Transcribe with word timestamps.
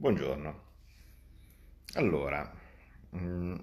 Buongiorno. 0.00 0.50
Allora, 1.94 2.50
mm, 3.16 3.54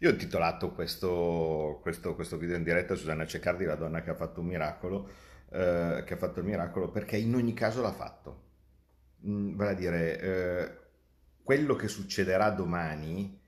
io 0.00 0.08
ho 0.08 0.12
intitolato 0.12 0.72
questo, 0.72 1.78
questo- 1.82 2.14
questo 2.14 2.36
video 2.36 2.56
in 2.56 2.62
diretta 2.62 2.92
a 2.92 2.96
Susanna 2.96 3.26
Ceccardi, 3.26 3.64
la 3.64 3.76
donna 3.76 4.02
che 4.02 4.10
ha 4.10 4.14
fatto 4.14 4.40
un 4.40 4.46
miracolo, 4.46 5.08
eh, 5.50 6.02
che 6.06 6.14
ha 6.14 6.16
fatto 6.16 6.40
il 6.40 6.46
miracolo 6.46 6.90
perché 6.90 7.16
in 7.16 7.34
ogni 7.34 7.54
caso 7.54 7.80
l'ha 7.80 7.92
fatto. 7.92 8.42
Mm, 9.26 9.56
Vale 9.56 9.70
a 9.70 9.74
dire, 9.74 10.20
eh, 10.20 10.78
quello 11.42 11.74
che 11.76 11.88
succederà 11.88 12.50
domani 12.50 13.40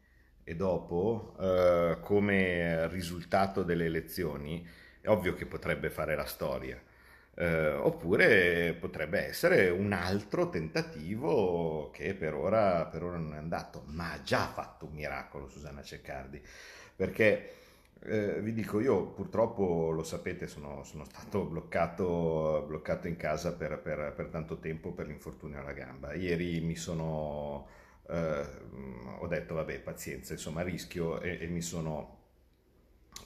e 0.44 0.56
dopo, 0.56 1.36
eh, 1.40 1.98
come 2.00 2.88
risultato 2.88 3.62
delle 3.62 3.84
elezioni, 3.86 4.66
è 5.00 5.08
ovvio 5.08 5.34
che 5.34 5.46
potrebbe 5.46 5.90
fare 5.90 6.16
la 6.16 6.24
storia. 6.24 6.80
Eh, 7.40 7.70
oppure 7.72 8.74
potrebbe 8.80 9.24
essere 9.26 9.70
un 9.70 9.92
altro 9.92 10.48
tentativo 10.48 11.88
che 11.92 12.14
per 12.14 12.34
ora, 12.34 12.84
per 12.86 13.04
ora 13.04 13.16
non 13.16 13.34
è 13.34 13.36
andato, 13.36 13.84
ma 13.86 14.12
ha 14.12 14.22
già 14.22 14.48
fatto 14.48 14.86
un 14.86 14.92
miracolo 14.94 15.46
Susanna 15.48 15.80
Ceccardi, 15.82 16.42
perché 16.96 17.50
eh, 18.00 18.40
vi 18.40 18.52
dico, 18.52 18.80
io 18.80 19.06
purtroppo, 19.08 19.90
lo 19.90 20.02
sapete, 20.02 20.48
sono, 20.48 20.82
sono 20.84 21.04
stato 21.04 21.44
bloccato, 21.44 22.64
bloccato 22.66 23.06
in 23.06 23.16
casa 23.16 23.54
per, 23.54 23.78
per- 23.80 24.12
per 24.16 24.26
tanto 24.28 24.58
tempo 24.58 24.92
per 24.92 25.06
l'infortunio 25.06 25.60
alla 25.60 25.72
gamba. 25.72 26.14
Ieri 26.14 26.60
mi 26.60 26.74
sono, 26.76 27.66
eh, 28.08 28.46
ho 29.18 29.26
detto, 29.28 29.54
vabbè, 29.54 29.80
pazienza, 29.80 30.32
insomma, 30.32 30.62
rischio 30.62 31.20
e, 31.20 31.38
e 31.40 31.46
mi 31.46 31.60
sono 31.62 32.17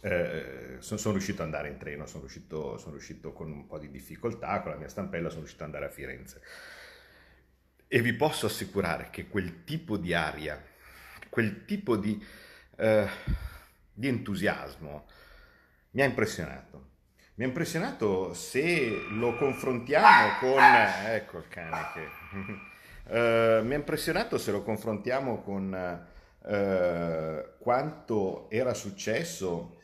eh, 0.01 0.77
sono, 0.79 1.13
riuscito 1.13 1.43
ad 1.43 1.49
andare 1.49 1.69
in 1.69 1.79
treno, 1.79 2.07
sono 2.07 2.21
riuscito, 2.21 2.79
sono 2.79 2.93
riuscito 2.93 3.33
con 3.33 3.51
un 3.51 3.67
po' 3.67 3.79
di 3.79 3.91
difficoltà, 3.91 4.61
con 4.61 4.73
la 4.73 4.79
mia 4.79 4.89
stampella, 4.89 5.29
sono 5.29 5.41
riuscito 5.41 5.63
ad 5.63 5.69
andare 5.69 5.91
a 5.91 5.95
Firenze. 5.95 6.41
E 7.87 8.01
vi 8.01 8.15
posso 8.15 8.47
assicurare 8.47 9.09
che 9.11 9.29
quel 9.29 9.65
tipo 9.65 9.97
di 9.97 10.15
aria, 10.15 10.61
quel 11.29 11.65
tipo 11.65 11.97
di, 11.97 12.25
eh, 12.77 13.09
di 13.93 14.09
entusiasmo 14.09 15.07
mi 15.91 16.03
ha 16.03 16.07
impressionato. 16.07 16.91
Mi 17.35 17.45
ha 17.45 17.47
impressionato 17.47 18.35
se 18.35 19.07
lo 19.11 19.37
confrontiamo 19.37 20.39
con... 20.41 20.63
Ecco 20.63 21.39
il 21.39 21.49
cane 21.49 21.87
che... 21.95 22.71
Eh, 23.05 23.61
mi 23.65 23.75
ha 23.75 23.77
impressionato 23.77 24.39
se 24.39 24.53
lo 24.53 24.63
confrontiamo 24.63 25.43
con 25.43 25.75
eh, 26.45 27.55
quanto 27.59 28.49
era 28.49 28.75
successo 28.75 29.82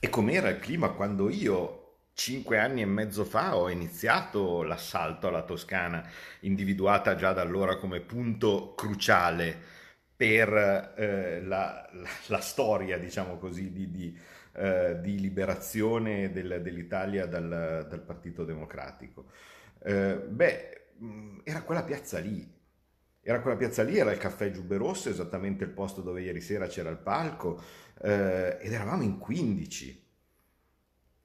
e 0.00 0.08
com'era 0.08 0.48
il 0.48 0.58
clima 0.60 0.90
quando 0.90 1.28
io, 1.28 1.96
cinque 2.14 2.58
anni 2.58 2.82
e 2.82 2.86
mezzo 2.86 3.24
fa, 3.24 3.56
ho 3.56 3.68
iniziato 3.68 4.62
l'assalto 4.62 5.28
alla 5.28 5.42
Toscana, 5.42 6.04
individuata 6.40 7.14
già 7.16 7.32
da 7.32 7.42
allora 7.42 7.76
come 7.76 8.00
punto 8.00 8.74
cruciale 8.74 9.56
per 10.16 10.52
eh, 10.96 11.40
la, 11.42 11.88
la- 11.92 12.08
la 12.28 12.40
storia, 12.40 12.98
diciamo 12.98 13.38
così, 13.38 13.72
di, 13.72 13.90
di, 13.90 14.18
eh, 14.54 14.98
di 15.00 15.18
liberazione 15.20 16.32
del- 16.32 16.60
dell'Italia 16.62 17.26
dal, 17.26 17.86
dal 17.88 18.00
Partito 18.02 18.44
Democratico. 18.44 19.26
Eh, 19.82 20.16
beh, 20.16 20.86
mh, 20.98 21.38
era 21.44 21.62
quella 21.62 21.82
piazza 21.84 22.18
lì. 22.18 22.56
Era 23.20 23.40
quella 23.40 23.56
piazza 23.58 23.82
lì, 23.82 23.98
era 23.98 24.10
il 24.12 24.18
caffè 24.18 24.50
Giubbe 24.50 24.76
Rosse, 24.76 25.10
esattamente 25.10 25.62
il 25.64 25.70
posto 25.70 26.00
dove 26.00 26.22
ieri 26.22 26.40
sera 26.40 26.66
c'era 26.66 26.88
il 26.88 26.96
palco, 26.96 27.60
eh, 28.02 28.58
ed 28.60 28.72
eravamo 28.72 29.02
in 29.02 29.18
15. 29.18 30.06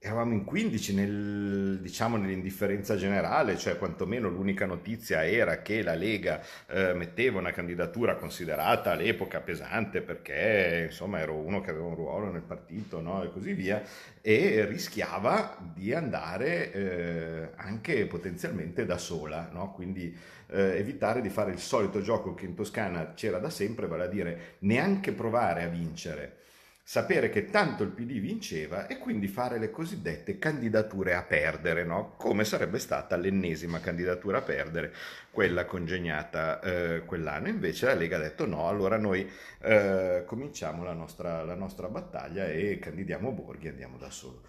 Eravamo 0.05 0.33
in 0.33 0.43
15 0.43 0.95
nel, 0.95 1.79
diciamo, 1.81 2.17
nell'indifferenza 2.17 2.97
generale, 2.97 3.57
cioè 3.57 3.77
quantomeno 3.77 4.27
l'unica 4.27 4.65
notizia 4.65 5.25
era 5.25 5.61
che 5.61 5.81
la 5.81 5.95
Lega 5.95 6.41
eh, 6.67 6.93
metteva 6.93 7.39
una 7.39 7.51
candidatura 7.51 8.15
considerata 8.17 8.91
all'epoca 8.91 9.39
pesante 9.39 10.01
perché 10.01 10.87
insomma 10.89 11.19
ero 11.19 11.35
uno 11.35 11.61
che 11.61 11.69
aveva 11.69 11.85
un 11.85 11.95
ruolo 11.95 12.29
nel 12.29 12.41
partito 12.41 12.99
no? 12.99 13.23
e 13.23 13.31
così 13.31 13.53
via 13.53 13.81
e 14.19 14.65
rischiava 14.65 15.57
di 15.73 15.93
andare 15.93 16.73
eh, 16.73 17.49
anche 17.55 18.05
potenzialmente 18.05 18.83
da 18.83 18.97
sola, 18.97 19.49
no? 19.53 19.71
quindi 19.71 20.13
eh, 20.47 20.79
evitare 20.79 21.21
di 21.21 21.29
fare 21.29 21.51
il 21.51 21.59
solito 21.59 22.01
gioco 22.01 22.33
che 22.33 22.43
in 22.43 22.55
Toscana 22.55 23.13
c'era 23.13 23.37
da 23.37 23.49
sempre, 23.49 23.87
vale 23.87 24.03
a 24.03 24.07
dire 24.07 24.55
neanche 24.59 25.13
provare 25.13 25.63
a 25.63 25.69
vincere 25.69 26.41
sapere 26.85 27.29
che 27.29 27.45
tanto 27.45 27.83
il 27.83 27.91
PD 27.91 28.19
vinceva 28.19 28.87
e 28.87 28.97
quindi 28.97 29.29
fare 29.29 29.57
le 29.57 29.71
cosiddette 29.71 30.37
candidature 30.37 31.15
a 31.15 31.23
perdere, 31.23 31.85
no? 31.85 32.13
Come 32.17 32.43
sarebbe 32.43 32.77
stata 32.77 33.15
l'ennesima 33.15 33.79
candidatura 33.79 34.39
a 34.39 34.41
perdere, 34.41 34.93
quella 35.31 35.65
congegnata 35.65 36.59
eh, 36.59 37.03
quell'anno. 37.05 37.47
Invece 37.47 37.85
la 37.85 37.93
Lega 37.93 38.17
ha 38.17 38.21
detto 38.21 38.45
no, 38.45 38.67
allora 38.67 38.97
noi 38.97 39.29
eh, 39.61 40.23
cominciamo 40.25 40.83
la 40.83 40.93
nostra, 40.93 41.43
la 41.43 41.55
nostra 41.55 41.87
battaglia 41.87 42.47
e 42.47 42.77
candidiamo 42.79 43.31
Borghi 43.31 43.67
e 43.67 43.69
andiamo 43.69 43.97
da 43.97 44.09
solo. 44.09 44.41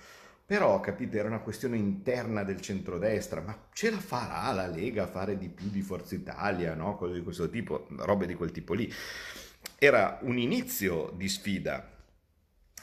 Però, 0.47 0.79
capite, 0.81 1.19
era 1.19 1.29
una 1.29 1.41
questione 1.41 1.79
interna 1.79 2.43
del 2.43 2.61
centrodestra, 2.61 3.41
ma 3.41 3.69
ce 3.73 3.91
la 3.91 3.99
farà 3.99 4.53
la 4.53 4.67
Lega 4.67 5.05
a 5.05 5.07
fare 5.07 5.39
di 5.39 5.49
più 5.49 5.71
di 5.71 5.81
Forza 5.81 6.15
Italia, 6.15 6.75
no? 6.75 6.97
Cose 6.97 7.15
di 7.15 7.23
questo 7.23 7.49
tipo, 7.49 7.87
robe 7.97 8.27
di 8.27 8.35
quel 8.35 8.51
tipo 8.51 8.75
lì. 8.75 8.93
Era 9.79 10.19
un 10.23 10.37
inizio 10.37 11.13
di 11.17 11.29
sfida, 11.29 11.94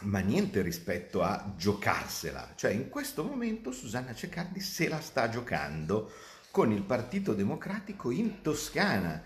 ma 0.02 0.20
niente 0.20 0.62
rispetto 0.62 1.22
a 1.22 1.54
giocarsela. 1.58 2.54
Cioè, 2.56 2.72
in 2.72 2.90
questo 2.90 3.24
momento 3.24 3.72
Susanna 3.72 4.14
Ceccardi 4.14 4.60
se 4.60 4.88
la 4.88 5.00
sta 5.02 5.30
giocando 5.30 6.12
con 6.52 6.72
il 6.72 6.82
Partito 6.84 7.34
Democratico 7.34 8.12
in 8.12 8.42
Toscana. 8.42 9.24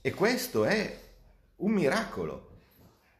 E 0.00 0.12
questo 0.12 0.64
è 0.64 0.98
un 1.56 1.72
miracolo. 1.72 2.48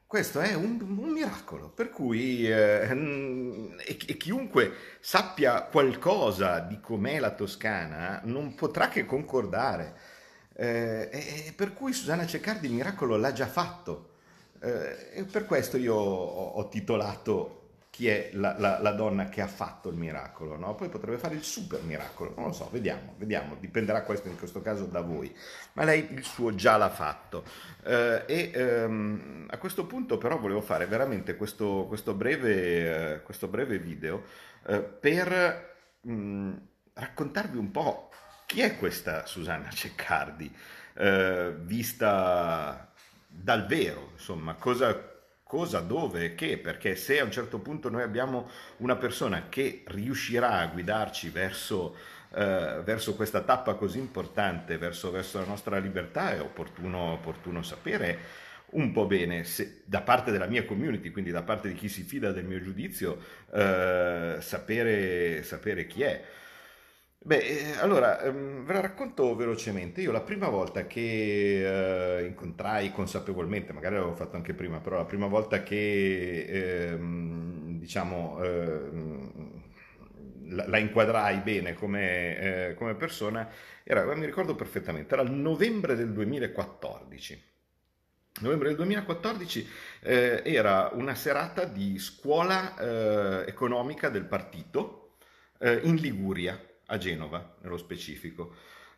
Questo 0.06 0.40
è 0.40 0.54
un, 0.54 0.80
un 0.80 1.10
miracolo, 1.10 1.68
per 1.68 1.90
cui 1.90 2.44
eh, 2.44 2.88
mm, 2.92 3.78
e, 3.86 4.16
chiunque 4.16 4.72
sappia 4.98 5.62
qualcosa 5.62 6.58
di 6.58 6.80
com'è 6.80 7.20
la 7.20 7.32
Toscana 7.32 8.20
non 8.24 8.56
potrà 8.56 8.88
che 8.88 9.04
concordare. 9.04 9.94
Eh, 10.52 11.52
per 11.54 11.74
cui 11.74 11.92
Susanna 11.92 12.26
Ceccardi 12.26 12.66
il 12.66 12.72
miracolo 12.72 13.16
l'ha 13.16 13.32
già 13.32 13.46
fatto. 13.46 14.09
Eh, 14.62 15.24
per 15.30 15.46
questo 15.46 15.76
io 15.76 15.94
ho, 15.94 16.48
ho 16.52 16.68
titolato 16.68 17.56
Chi 17.90 18.08
è 18.08 18.30
la, 18.34 18.54
la- 18.58 18.78
la 18.80 18.92
donna 18.92 19.28
che 19.28 19.40
ha 19.40 19.46
fatto 19.48 19.88
il 19.88 19.96
miracolo, 19.96 20.56
no? 20.56 20.74
Poi 20.76 20.88
potrebbe 20.88 21.18
fare 21.18 21.34
il 21.34 21.42
super 21.42 21.82
miracolo, 21.82 22.32
non 22.36 22.46
lo 22.46 22.52
so, 22.52 22.68
vediamo, 22.70 23.14
vediamo, 23.18 23.56
dipenderà 23.58 24.02
questo 24.04 24.28
in 24.28 24.36
questo 24.38 24.62
caso 24.62 24.84
da 24.86 25.00
voi. 25.00 25.34
Ma 25.74 25.84
lei 25.84 26.06
il 26.12 26.22
suo 26.24 26.54
già 26.54 26.76
l'ha 26.76 26.88
fatto. 26.90 27.44
Eh, 27.84 28.22
e 28.26 28.50
ehm, 28.54 29.46
a 29.50 29.58
questo 29.58 29.86
punto 29.86 30.18
però 30.18 30.38
volevo 30.38 30.60
fare 30.60 30.86
veramente 30.86 31.36
questo, 31.36 31.86
questo 31.88 32.14
breve, 32.14 33.14
eh, 33.16 33.22
questo 33.22 33.48
breve 33.48 33.78
video 33.78 34.22
eh, 34.66 34.80
per 34.80 35.76
mh, 36.02 36.52
raccontarvi 36.94 37.56
un 37.58 37.70
po' 37.70 38.10
chi 38.46 38.60
è 38.62 38.76
questa 38.76 39.26
Susanna 39.26 39.68
Ceccardi, 39.70 40.52
eh, 40.94 41.54
vista 41.60 42.89
dal 43.32 43.66
vero, 43.66 44.10
insomma, 44.12 44.54
cosa, 44.54 44.98
cosa, 45.42 45.80
dove, 45.80 46.34
che, 46.34 46.58
perché 46.58 46.96
se 46.96 47.20
a 47.20 47.24
un 47.24 47.30
certo 47.30 47.58
punto 47.58 47.88
noi 47.88 48.02
abbiamo 48.02 48.48
una 48.78 48.96
persona 48.96 49.48
che 49.48 49.82
riuscirà 49.86 50.58
a 50.58 50.66
guidarci 50.66 51.30
verso, 51.30 51.96
eh, 52.34 52.80
verso 52.84 53.14
questa 53.14 53.42
tappa 53.42 53.74
così 53.74 53.98
importante, 53.98 54.78
verso, 54.78 55.10
verso 55.10 55.38
la 55.38 55.46
nostra 55.46 55.78
libertà, 55.78 56.32
è 56.32 56.40
opportuno, 56.40 57.12
opportuno 57.12 57.62
sapere 57.62 58.18
un 58.72 58.92
po' 58.92 59.06
bene 59.06 59.42
se- 59.44 59.82
da 59.84 60.00
parte 60.02 60.30
della 60.30 60.46
mia 60.46 60.64
community, 60.64 61.10
quindi 61.10 61.30
da 61.30 61.42
parte 61.42 61.68
di 61.68 61.74
chi 61.74 61.88
si 61.88 62.02
fida 62.02 62.30
del 62.32 62.44
mio 62.44 62.60
giudizio, 62.60 63.18
eh, 63.52 64.36
sapere, 64.40 65.42
sapere 65.42 65.86
chi 65.86 66.02
è. 66.02 66.24
Beh, 67.22 67.36
eh, 67.38 67.72
allora, 67.80 68.20
ehm, 68.22 68.64
ve 68.64 68.72
la 68.72 68.80
racconto 68.80 69.34
velocemente. 69.36 70.00
Io 70.00 70.10
la 70.10 70.22
prima 70.22 70.48
volta 70.48 70.86
che 70.86 72.18
eh, 72.20 72.24
incontrai 72.26 72.92
consapevolmente, 72.92 73.72
magari 73.74 73.96
l'avevo 73.96 74.14
fatto 74.14 74.36
anche 74.36 74.54
prima, 74.54 74.78
però 74.80 74.96
la 74.96 75.04
prima 75.04 75.26
volta 75.26 75.62
che, 75.62 76.44
ehm, 76.92 77.78
diciamo, 77.78 78.42
ehm, 78.42 79.62
la, 80.48 80.66
la 80.68 80.78
inquadrai 80.78 81.38
bene 81.40 81.74
come, 81.74 82.68
eh, 82.70 82.74
come 82.74 82.94
persona, 82.94 83.48
era, 83.84 84.02
mi 84.14 84.24
ricordo 84.26 84.54
perfettamente, 84.54 85.12
era 85.14 85.22
il 85.22 85.32
novembre 85.32 85.96
del 85.96 86.12
2014. 86.12 87.42
Novembre 88.40 88.68
del 88.68 88.76
2014 88.76 89.68
eh, 90.00 90.42
era 90.44 90.90
una 90.94 91.14
serata 91.14 91.64
di 91.64 91.98
scuola 91.98 92.76
eh, 92.78 93.44
economica 93.48 94.08
del 94.08 94.24
partito 94.24 95.16
eh, 95.58 95.80
in 95.82 95.96
Liguria, 95.96 96.58
a 96.90 96.98
Genova 96.98 97.56
nello 97.62 97.76
specifico. 97.76 98.54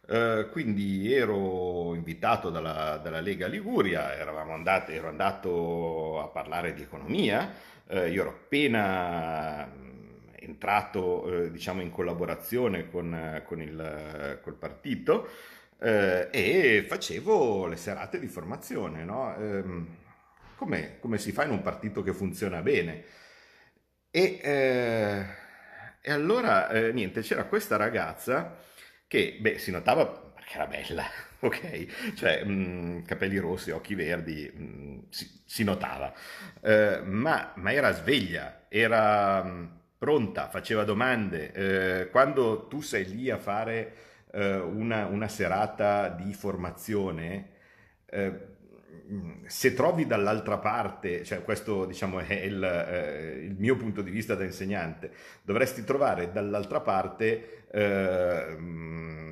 Eh, 0.09 0.49
quindi 0.51 1.13
ero 1.13 1.95
invitato 1.95 2.51
dalla, 2.51 2.99
dalla 3.03 3.21
Lega 3.21 3.47
Liguria, 3.47 4.19
andati, 4.53 4.93
ero 4.93 5.09
andato 5.09 6.21
a 6.21 6.27
parlare 6.27 6.75
di 6.75 6.83
economia, 6.83 7.53
eh, 7.87 8.11
io 8.11 8.23
ero 8.23 8.31
appena 8.31 9.65
mh, 9.65 10.35
entrato 10.41 11.45
eh, 11.45 11.51
diciamo 11.53 11.83
in 11.83 11.91
collaborazione 11.91 12.91
con, 12.91 13.43
con 13.45 13.61
il, 13.63 14.41
col 14.43 14.55
partito 14.55 15.29
e 15.83 16.85
facevo 16.87 17.67
le 17.67 17.75
serate 17.75 18.21
di 18.21 18.29
formazione, 18.29 19.03
no? 19.03 19.35
Ehm, 19.35 19.87
come, 20.55 20.99
come, 21.01 21.19
si 21.19 21.33
fa 21.33 21.43
in 21.43 21.51
un 21.51 21.61
partito 21.61 22.05
che 22.05 22.13
funziona 22.13 22.63
bene? 22.63 23.03
E, 24.09 24.39
e 26.03 26.11
allora, 26.11 26.69
eh, 26.71 26.93
niente, 26.93 27.21
c'era 27.23 27.45
questa 27.45 27.77
ragazza 27.77 28.59
che, 29.07 29.39
beh, 29.41 29.59
si 29.59 29.71
notava 29.71 30.07
perché 30.07 30.55
era 30.55 30.67
bella, 30.67 31.05
ok? 31.41 32.15
Cioè, 32.15 32.45
mh, 32.45 32.51
mm, 32.51 33.03
capelli 33.03 33.39
rossi, 33.39 33.71
occhi 33.71 33.95
verdi, 33.95 34.51
mh, 34.53 34.63
mm, 34.63 34.99
si, 35.11 35.43
si, 35.45 35.65
notava, 35.65 36.13
eh, 36.61 37.01
ma, 37.05 37.53
ma, 37.57 37.73
era 37.73 37.93
sveglia, 37.93 38.67
era 38.69 39.45
mm, 39.45 39.67
pronta, 39.97 40.49
faceva 40.49 40.85
domande. 40.85 41.53
Eh, 41.53 42.11
quando 42.11 42.67
tu 42.67 42.81
sei 42.81 43.05
lì 43.07 43.31
a 43.31 43.39
fare 43.39 43.95
eh, 44.33 44.57
una, 44.57 45.07
una, 45.07 45.29
serata 45.29 46.09
di 46.09 46.35
formazione, 46.35 47.51
eh, 48.07 48.52
se 49.47 49.75
trovi 49.75 50.07
dall'altra 50.07 50.59
parte, 50.59 51.25
cioè 51.25 51.43
questo 51.43 51.85
diciamo 51.85 52.21
è 52.21 52.35
il, 52.35 52.63
eh, 52.63 53.45
il, 53.45 53.57
mio 53.59 53.77
punto 53.77 54.01
di 54.01 54.11
vista 54.11 54.35
da 54.35 54.45
insegnante, 54.45 55.11
dovresti 55.43 55.85
trovare 55.85 56.33
dall'altra 56.33 56.81
parte 56.81 57.65
eh, 57.71 58.57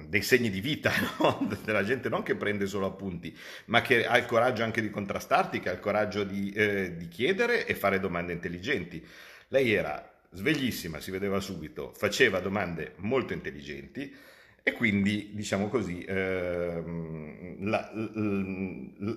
dei 0.07 0.23
segni 0.23 0.51
di 0.51 0.61
vita 0.61 0.93
no? 1.21 1.49
della 1.65 1.85
gente 1.85 2.09
non 2.09 2.23
che 2.23 2.35
prende 2.35 2.67
solo 2.67 2.87
appunti, 2.87 3.35
ma 3.67 3.81
che 3.81 4.07
ha 4.07 4.19
il 4.19 4.27
coraggio 4.27 4.65
anche 4.65 4.83
di 4.83 4.91
contrastarti, 4.91 5.61
che 5.61 5.71
ha 5.71 5.73
il 5.73 5.81
coraggio 5.81 6.25
di, 6.25 6.51
eh, 6.53 6.97
di 6.97 7.09
chiedere 7.09 7.67
e 7.67 7.75
fare 7.75 8.01
domande 8.01 8.33
intelligenti. 8.33 9.05
Lei 9.49 9.73
era 9.73 10.11
sveglissima, 10.33 11.01
si 11.01 11.11
vedeva 11.11 11.41
subito, 11.41 11.93
faceva 11.95 12.41
domande 12.41 12.95
molto 12.97 13.33
intelligenti 13.33 14.15
e 14.63 14.73
quindi, 14.73 15.31
diciamo 15.33 15.69
così, 15.69 16.05
ehm, 16.07 17.69
la, 17.69 17.91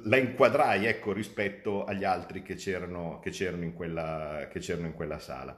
la, 0.04 0.18
inquadrai 0.18 0.86
ecco, 0.86 1.12
rispetto 1.12 1.84
agli 1.84 2.04
altri 2.04 2.42
che 2.42 2.56
c'erano, 2.56 3.20
che 3.22 3.30
c'erano, 3.30 3.64
in, 3.64 3.74
quella, 3.74 4.48
che 4.50 4.60
c'erano 4.60 4.88
in 4.88 4.94
quella 4.94 5.20
sala. 5.20 5.56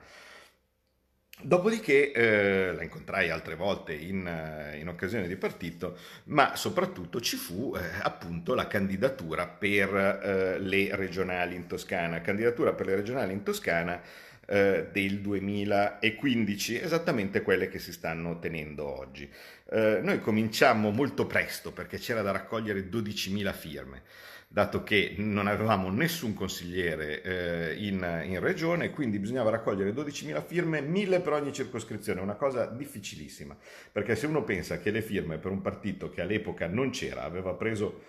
Dopodiché 1.42 2.14
eh, 2.14 2.74
la 2.74 2.82
incontrai 2.82 3.30
altre 3.30 3.56
volte 3.56 3.94
in, 3.94 4.74
in, 4.80 4.88
occasione 4.88 5.28
di 5.28 5.36
partito, 5.36 5.98
ma 6.26 6.56
soprattutto 6.56 7.20
ci 7.20 7.36
fu 7.36 7.76
eh, 7.76 7.82
appunto 8.02 8.54
la 8.54 8.68
candidatura 8.68 9.46
per 9.46 9.94
eh, 9.94 10.60
le 10.60 10.96
regionali 10.96 11.56
in 11.56 11.68
Toscana. 11.68 12.22
Candidatura 12.22 12.74
per 12.74 12.86
le 12.86 12.96
regionali 12.96 13.34
in 13.34 13.44
Toscana 13.44 14.02
eh, 14.48 14.88
del 14.92 15.20
2015, 15.20 16.80
esattamente 16.80 17.42
quelle 17.42 17.68
che 17.68 17.80
si 17.80 17.92
stanno 17.92 18.40
tenendo 18.40 18.86
oggi. 18.86 19.30
Eh, 19.68 20.00
noi 20.04 20.20
cominciamo 20.22 20.92
molto 20.92 21.26
presto 21.26 21.72
perché 21.72 21.98
c'era 21.98 22.22
da 22.22 22.32
raccogliere 22.32 22.88
12.000 22.88 23.54
firme 23.54 24.04
dato 24.48 24.84
che 24.84 25.16
non 25.18 25.48
avevamo 25.48 25.90
nessun 25.90 26.34
consigliere 26.34 27.22
eh, 27.24 27.76
in, 27.78 28.24
in, 28.26 28.40
regione, 28.40 28.92
quindi 28.92 29.20
bisognava 29.20 29.50
raccogliere 29.50 29.92
12.000 29.92 30.46
firme, 30.46 30.80
1.000 30.80 31.22
per 31.22 31.34
ogni 31.34 31.52
circoscrizione, 31.52 32.22
una 32.22 32.36
cosa 32.36 32.66
difficilissima, 32.68 33.58
perché 33.92 34.16
se 34.16 34.28
uno 34.28 34.44
pensa 34.44 34.80
che 34.80 34.92
le 34.92 35.02
firme 35.02 35.40
per 35.40 35.52
un 35.52 35.62
partito 35.62 36.10
che 36.10 36.22
all'epoca 36.22 36.68
non 36.68 36.92
c'era, 36.92 37.24
aveva 37.24 37.54
preso 37.54 38.04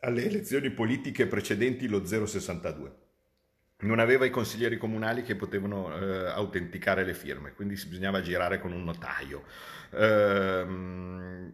alle 0.00 0.24
elezioni 0.24 0.70
politiche 0.70 1.26
precedenti 1.26 1.86
lo 1.86 2.00
0,62 2.00 3.09
non 3.80 3.98
aveva 3.98 4.24
i 4.24 4.30
consiglieri 4.30 4.76
comunali 4.76 5.22
che 5.22 5.36
potevano 5.36 5.94
eh, 5.94 6.26
autenticare 6.28 7.04
le 7.04 7.14
firme, 7.14 7.52
quindi 7.52 7.74
bisognava 7.74 8.20
girare 8.20 8.58
con 8.58 8.72
un 8.72 8.84
notaio. 8.84 9.44
Ehm, 9.92 11.52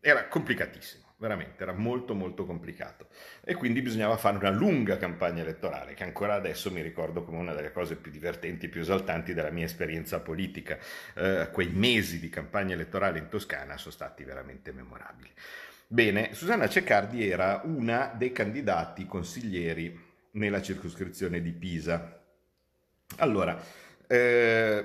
era 0.00 0.28
complicatissimo, 0.28 1.14
veramente, 1.16 1.62
era 1.62 1.72
molto 1.72 2.14
molto 2.14 2.44
complicato. 2.44 3.08
E 3.44 3.54
quindi 3.54 3.82
bisognava 3.82 4.16
fare 4.16 4.36
una 4.36 4.50
lunga 4.50 4.98
campagna 4.98 5.42
elettorale, 5.42 5.94
che 5.94 6.04
ancora 6.04 6.34
adesso 6.34 6.70
mi 6.70 6.82
ricordo 6.82 7.24
come 7.24 7.38
una 7.38 7.54
delle 7.54 7.72
cose 7.72 7.96
più 7.96 8.10
divertenti 8.10 8.66
e 8.66 8.68
più 8.68 8.80
esaltanti 8.82 9.34
della 9.34 9.50
mia 9.50 9.64
esperienza 9.64 10.20
politica. 10.20 10.78
Eh, 11.14 11.48
quei 11.52 11.68
mesi 11.68 12.20
di 12.20 12.28
campagna 12.28 12.74
elettorale 12.74 13.18
in 13.18 13.28
Toscana 13.28 13.76
sono 13.76 13.92
stati 13.92 14.24
veramente 14.24 14.72
memorabili. 14.72 15.30
Bene, 15.88 16.34
Susanna 16.34 16.68
Ceccardi 16.68 17.28
era 17.28 17.62
una 17.64 18.12
dei 18.14 18.32
candidati 18.32 19.06
consiglieri 19.06 20.05
nella 20.36 20.62
circoscrizione 20.62 21.40
di 21.40 21.52
Pisa. 21.52 22.22
Allora, 23.18 23.62
eh, 24.06 24.84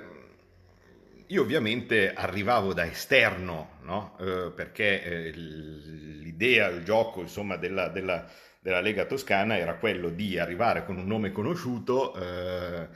io 1.26 1.42
ovviamente 1.42 2.12
arrivavo 2.12 2.74
da 2.74 2.84
esterno, 2.86 3.78
no? 3.82 4.16
eh, 4.20 4.52
perché 4.54 5.02
eh, 5.02 5.30
l'idea, 5.30 6.68
il 6.68 6.84
gioco 6.84 7.20
insomma, 7.20 7.56
della, 7.56 7.88
della, 7.88 8.28
della, 8.60 8.80
Lega 8.80 9.04
Toscana 9.04 9.56
era 9.56 9.76
quello 9.76 10.08
di 10.10 10.38
arrivare 10.38 10.84
con 10.84 10.96
un 10.96 11.06
nome 11.06 11.32
conosciuto 11.32 12.14
eh, 12.14 12.88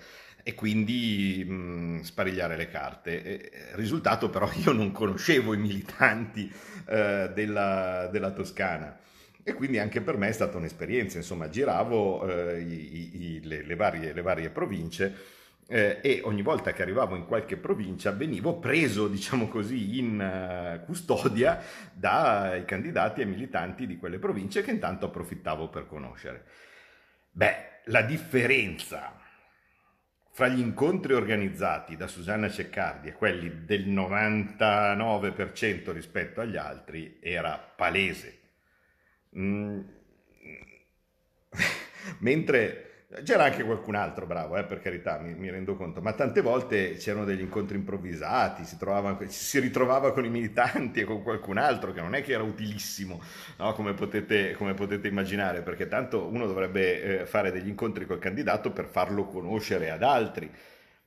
e 0.42 0.54
quindi 0.54 1.44
mh, 1.46 2.02
sparigliare 2.02 2.56
le 2.56 2.68
carte. 2.68 3.72
Risultato 3.72 4.30
però 4.30 4.50
io 4.64 4.72
non 4.72 4.92
conoscevo 4.92 5.54
i 5.54 5.58
militanti 5.58 6.52
eh, 6.88 7.30
della, 7.34 8.08
della 8.10 8.30
Toscana. 8.30 8.98
E 9.48 9.52
quindi 9.52 9.78
anche 9.78 10.00
per 10.00 10.16
me 10.16 10.26
è 10.26 10.32
stata 10.32 10.56
un'esperienza, 10.56 11.18
insomma, 11.18 11.48
giravo 11.48 12.28
eh, 12.28 12.62
i, 12.62 13.36
i, 13.36 13.40
le, 13.44 13.62
le, 13.62 13.76
varie, 13.76 14.12
le, 14.12 14.20
varie, 14.20 14.50
province 14.50 15.14
eh, 15.68 16.00
e 16.02 16.20
ogni 16.24 16.42
volta 16.42 16.72
che 16.72 16.82
arrivavo 16.82 17.14
in 17.14 17.26
qualche 17.26 17.56
provincia 17.56 18.10
venivo 18.10 18.58
preso, 18.58 19.06
diciamo 19.06 19.46
così, 19.46 20.00
in 20.00 20.18
uh, 20.18 20.84
custodia 20.84 21.62
dai 21.92 22.64
candidati 22.64 23.20
e 23.20 23.24
militanti 23.24 23.86
di 23.86 23.98
quelle 23.98 24.18
province 24.18 24.62
che 24.62 24.72
intanto 24.72 25.06
approfittavo 25.06 25.68
per 25.68 25.86
conoscere. 25.86 26.44
Beh, 27.30 27.82
la 27.84 28.02
differenza 28.02 29.16
fra 30.32 30.48
gli 30.48 30.58
incontri 30.58 31.12
organizzati 31.12 31.94
da 31.94 32.08
Susanna 32.08 32.50
Ceccardi 32.50 33.10
e 33.10 33.12
quelli 33.12 33.64
del 33.64 33.86
99% 33.86 35.92
rispetto 35.92 36.40
agli 36.40 36.56
altri 36.56 37.20
era 37.22 37.56
palese 37.58 38.35
Mm. 39.38 39.80
Mentre 42.20 42.86
c'era 43.22 43.44
anche 43.44 43.62
qualcun 43.62 43.94
altro 43.94 44.26
bravo, 44.26 44.56
eh, 44.56 44.64
per 44.64 44.80
carità, 44.80 45.18
mi, 45.18 45.32
mi, 45.34 45.48
rendo 45.48 45.76
conto, 45.76 46.00
ma 46.00 46.12
tante 46.12 46.40
volte 46.40 46.96
c'erano 46.96 47.24
degli 47.24 47.40
incontri 47.40 47.76
improvvisati, 47.76 48.64
si, 48.64 48.76
trovava, 48.76 49.16
si, 49.28 49.60
ritrovava 49.60 50.12
con 50.12 50.24
i 50.24 50.28
militanti 50.28 51.00
e 51.00 51.04
con 51.04 51.22
qualcun 51.22 51.56
altro 51.56 51.92
che 51.92 52.00
non 52.00 52.14
è 52.14 52.22
che 52.22 52.32
era 52.32 52.42
utilissimo, 52.42 53.22
no? 53.58 53.72
come, 53.74 53.94
potete, 53.94 54.52
come, 54.52 54.74
potete, 54.74 55.08
immaginare, 55.08 55.62
perché 55.62 55.86
tanto 55.86 56.26
uno 56.26 56.46
dovrebbe 56.46 57.20
eh, 57.20 57.26
fare 57.26 57.52
degli 57.52 57.68
incontri 57.68 58.06
col 58.06 58.18
candidato 58.18 58.72
per 58.72 58.86
farlo 58.86 59.26
conoscere 59.26 59.90
ad 59.90 60.02
altri. 60.02 60.50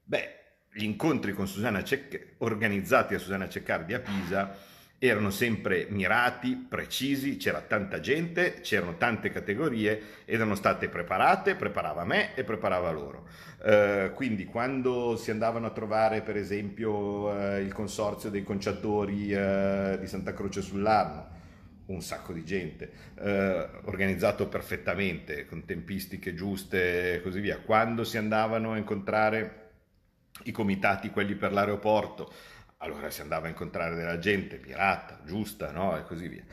Beh, 0.03 0.37
gli 0.71 0.83
incontri 0.83 1.33
con 1.33 1.47
Susanna 1.47 1.83
Cec- 1.83 2.35
organizzati 2.37 3.13
da 3.13 3.19
Susanna 3.19 3.49
Ceccardi 3.49 3.93
a 3.93 3.99
Pisa 3.99 4.55
erano 4.99 5.29
sempre 5.29 5.87
mirati, 5.89 6.55
precisi, 6.55 7.37
c'era 7.37 7.61
tanta 7.61 8.01
gente, 8.01 8.59
c'erano 8.59 8.97
tante 8.97 9.29
categorie, 9.29 10.01
erano 10.25 10.55
state 10.55 10.89
preparate, 10.89 11.55
preparava 11.55 12.03
me 12.03 12.35
e 12.35 12.43
preparava 12.43 12.91
loro. 12.91 13.27
Uh, 13.61 14.13
quindi 14.13 14.45
quando 14.45 15.15
si 15.15 15.31
andavano 15.31 15.67
a 15.67 15.71
trovare 15.71 16.21
per 16.21 16.37
esempio 16.37 17.29
uh, 17.29 17.59
il 17.59 17.73
consorzio 17.73 18.29
dei 18.29 18.43
conciatori 18.43 19.33
uh, 19.33 19.97
di 19.97 20.07
Santa 20.07 20.33
Croce 20.33 20.61
sull'Arno, 20.61 21.37
un 21.87 22.01
sacco 22.01 22.33
di 22.33 22.45
gente, 22.45 22.91
organizzato 23.85 24.47
perfettamente, 24.47 25.47
con 25.47 25.65
tempistiche 25.65 26.35
giuste 26.35 27.15
e 27.15 27.21
così 27.23 27.39
via. 27.39 27.57
Quando 27.57 28.03
si 28.03 28.19
andavano 28.19 28.73
a 28.73 28.77
incontrare 28.77 29.69
i 30.43 30.51
comitati, 30.51 31.09
quelli 31.09 31.33
per 31.33 31.51
l'aeroporto, 31.51 32.31
allora 32.81 33.09
si 33.09 33.21
andava 33.21 33.47
a 33.47 33.49
incontrare 33.49 33.95
della 33.95 34.19
gente 34.19 34.57
pirata, 34.57 35.19
giusta, 35.25 35.71
no? 35.71 35.97
E 35.97 36.03
così 36.03 36.27
via. 36.27 36.43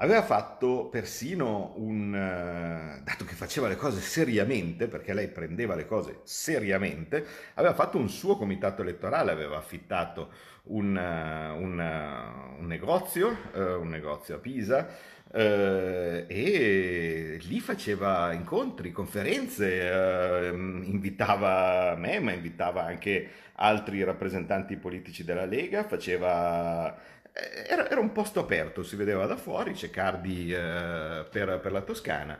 Aveva 0.00 0.22
fatto 0.22 0.88
persino 0.88 1.72
un... 1.76 2.14
Eh, 2.14 3.02
dato 3.02 3.24
che 3.24 3.34
faceva 3.34 3.68
le 3.68 3.76
cose 3.76 4.00
seriamente, 4.00 4.86
perché 4.86 5.12
lei 5.12 5.28
prendeva 5.28 5.74
le 5.74 5.86
cose 5.86 6.20
seriamente, 6.24 7.24
aveva 7.54 7.74
fatto 7.74 7.98
un 7.98 8.08
suo 8.08 8.36
comitato 8.36 8.82
elettorale, 8.82 9.32
aveva 9.32 9.56
affittato 9.56 10.30
un, 10.64 10.96
eh, 10.96 11.50
un, 11.50 11.80
eh, 11.80 12.58
un 12.60 12.66
negozio, 12.66 13.36
un 13.54 13.88
negozio 13.88 14.36
a 14.36 14.38
Pisa, 14.38 14.86
e 15.30 17.38
lì 17.42 17.60
faceva 17.60 18.32
incontri, 18.32 18.92
conferenze, 18.92 20.50
invitava 20.54 21.94
me, 21.96 22.20
ma 22.20 22.32
invitava 22.32 22.84
anche 22.84 23.46
altri 23.60 24.02
rappresentanti 24.02 24.76
politici 24.76 25.24
della 25.24 25.44
Lega, 25.44 25.84
faceva... 25.84 26.96
Eh, 27.32 27.66
era, 27.68 27.88
era 27.90 28.00
un 28.00 28.12
posto 28.12 28.40
aperto, 28.40 28.82
si 28.82 28.96
vedeva 28.96 29.26
da 29.26 29.36
fuori, 29.36 29.72
c'è 29.72 29.90
Cardi 29.90 30.52
eh, 30.52 31.26
per, 31.30 31.58
per, 31.60 31.72
la 31.72 31.82
Toscana. 31.82 32.38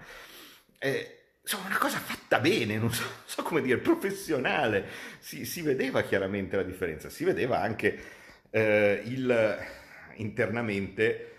Eh, 0.78 1.18
insomma, 1.42 1.66
una 1.66 1.78
cosa 1.78 1.98
fatta 1.98 2.40
bene, 2.40 2.78
non 2.78 2.92
so, 2.92 3.04
so 3.24 3.42
come 3.42 3.62
dire, 3.62 3.78
professionale. 3.78 4.86
Si, 5.18 5.44
si, 5.44 5.62
vedeva 5.62 6.02
chiaramente 6.02 6.56
la 6.56 6.62
differenza, 6.62 7.08
si 7.08 7.24
vedeva 7.24 7.60
anche 7.60 7.98
eh, 8.50 9.02
il, 9.04 9.58
internamente 10.16 11.32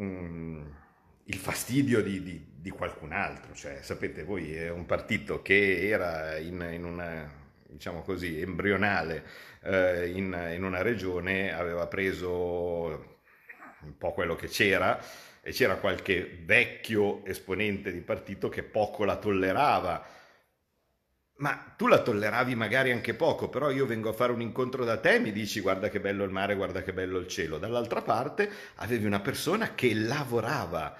mm, 0.00 0.62
il 1.24 1.36
fastidio 1.36 2.02
di, 2.02 2.22
di, 2.22 2.46
di, 2.56 2.70
qualcun 2.70 3.12
altro. 3.12 3.54
Cioè, 3.54 3.80
sapete, 3.82 4.24
voi 4.24 4.54
è 4.54 4.70
un 4.70 4.86
partito 4.86 5.42
che 5.42 5.88
era 5.88 6.36
in, 6.38 6.66
in 6.72 6.84
una, 6.84 7.30
diciamo 7.66 8.02
così, 8.02 8.40
embrionale 8.40 9.24
eh, 9.62 10.10
in, 10.10 10.52
in 10.54 10.64
una 10.64 10.82
regione, 10.82 11.52
aveva 11.52 11.86
preso 11.86 13.12
un 13.84 13.98
po' 13.98 14.12
quello 14.12 14.34
che 14.34 14.48
c'era 14.48 14.98
e 15.40 15.52
c'era 15.52 15.76
qualche 15.76 16.40
vecchio 16.42 17.24
esponente 17.26 17.92
di 17.92 18.00
partito 18.00 18.48
che 18.48 18.62
poco 18.62 19.04
la 19.04 19.16
tollerava. 19.16 20.06
Ma 21.36 21.74
tu 21.76 21.88
la 21.88 22.00
tolleravi 22.00 22.54
magari 22.54 22.92
anche 22.92 23.12
poco, 23.12 23.48
però 23.48 23.70
io 23.70 23.86
vengo 23.86 24.08
a 24.08 24.12
fare 24.12 24.30
un 24.30 24.40
incontro 24.40 24.84
da 24.84 24.98
te 24.98 25.14
e 25.14 25.18
mi 25.18 25.32
dici 25.32 25.60
guarda 25.60 25.88
che 25.88 26.00
bello 26.00 26.22
il 26.22 26.30
mare, 26.30 26.54
guarda 26.54 26.82
che 26.82 26.92
bello 26.92 27.18
il 27.18 27.26
cielo. 27.26 27.58
Dall'altra 27.58 28.02
parte 28.02 28.48
avevi 28.76 29.04
una 29.04 29.20
persona 29.20 29.74
che 29.74 29.92
lavorava, 29.94 30.96